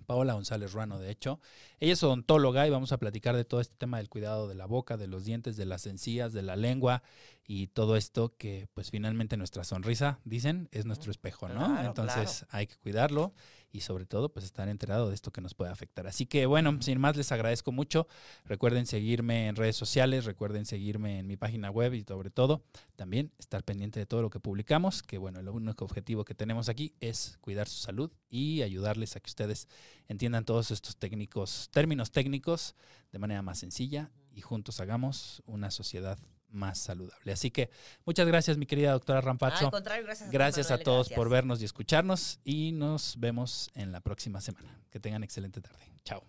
[0.00, 1.40] Paola González Ruano, de hecho.
[1.80, 4.66] Ella es odontóloga y vamos a platicar de todo este tema del cuidado de la
[4.66, 7.02] boca, de los dientes, de las encías, de la lengua
[7.46, 11.66] y todo esto que pues finalmente nuestra sonrisa, dicen, es nuestro espejo, ¿no?
[11.66, 13.32] Claro, Entonces hay que cuidarlo
[13.72, 16.06] y sobre todo pues estar enterado de esto que nos puede afectar.
[16.06, 18.06] Así que bueno, sin más les agradezco mucho.
[18.44, 22.62] Recuerden seguirme en redes sociales, recuerden seguirme en mi página web y sobre todo
[22.96, 26.68] también estar pendiente de todo lo que publicamos, que bueno, el único objetivo que tenemos
[26.68, 29.68] aquí es cuidar su salud y ayudarles a que ustedes
[30.08, 32.74] entiendan todos estos técnicos, términos técnicos
[33.12, 36.18] de manera más sencilla y juntos hagamos una sociedad
[36.50, 37.32] más saludable.
[37.32, 37.70] Así que
[38.04, 39.20] muchas gracias, mi querida doctora.
[39.20, 43.18] Al contrario, gracias a ti, Gracias a Manuel, todos por vernos y escucharnos y nos
[43.18, 44.80] vemos en la próxima semana.
[44.90, 45.78] Que tengan excelente tarde.
[46.04, 46.24] Chao.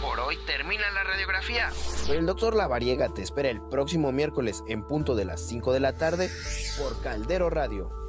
[0.00, 1.70] Por hoy termina la radiografía.
[2.08, 5.92] El doctor Lavariega te espera el próximo miércoles en punto de las 5 de la
[5.92, 6.30] tarde
[6.78, 8.07] por Caldero Radio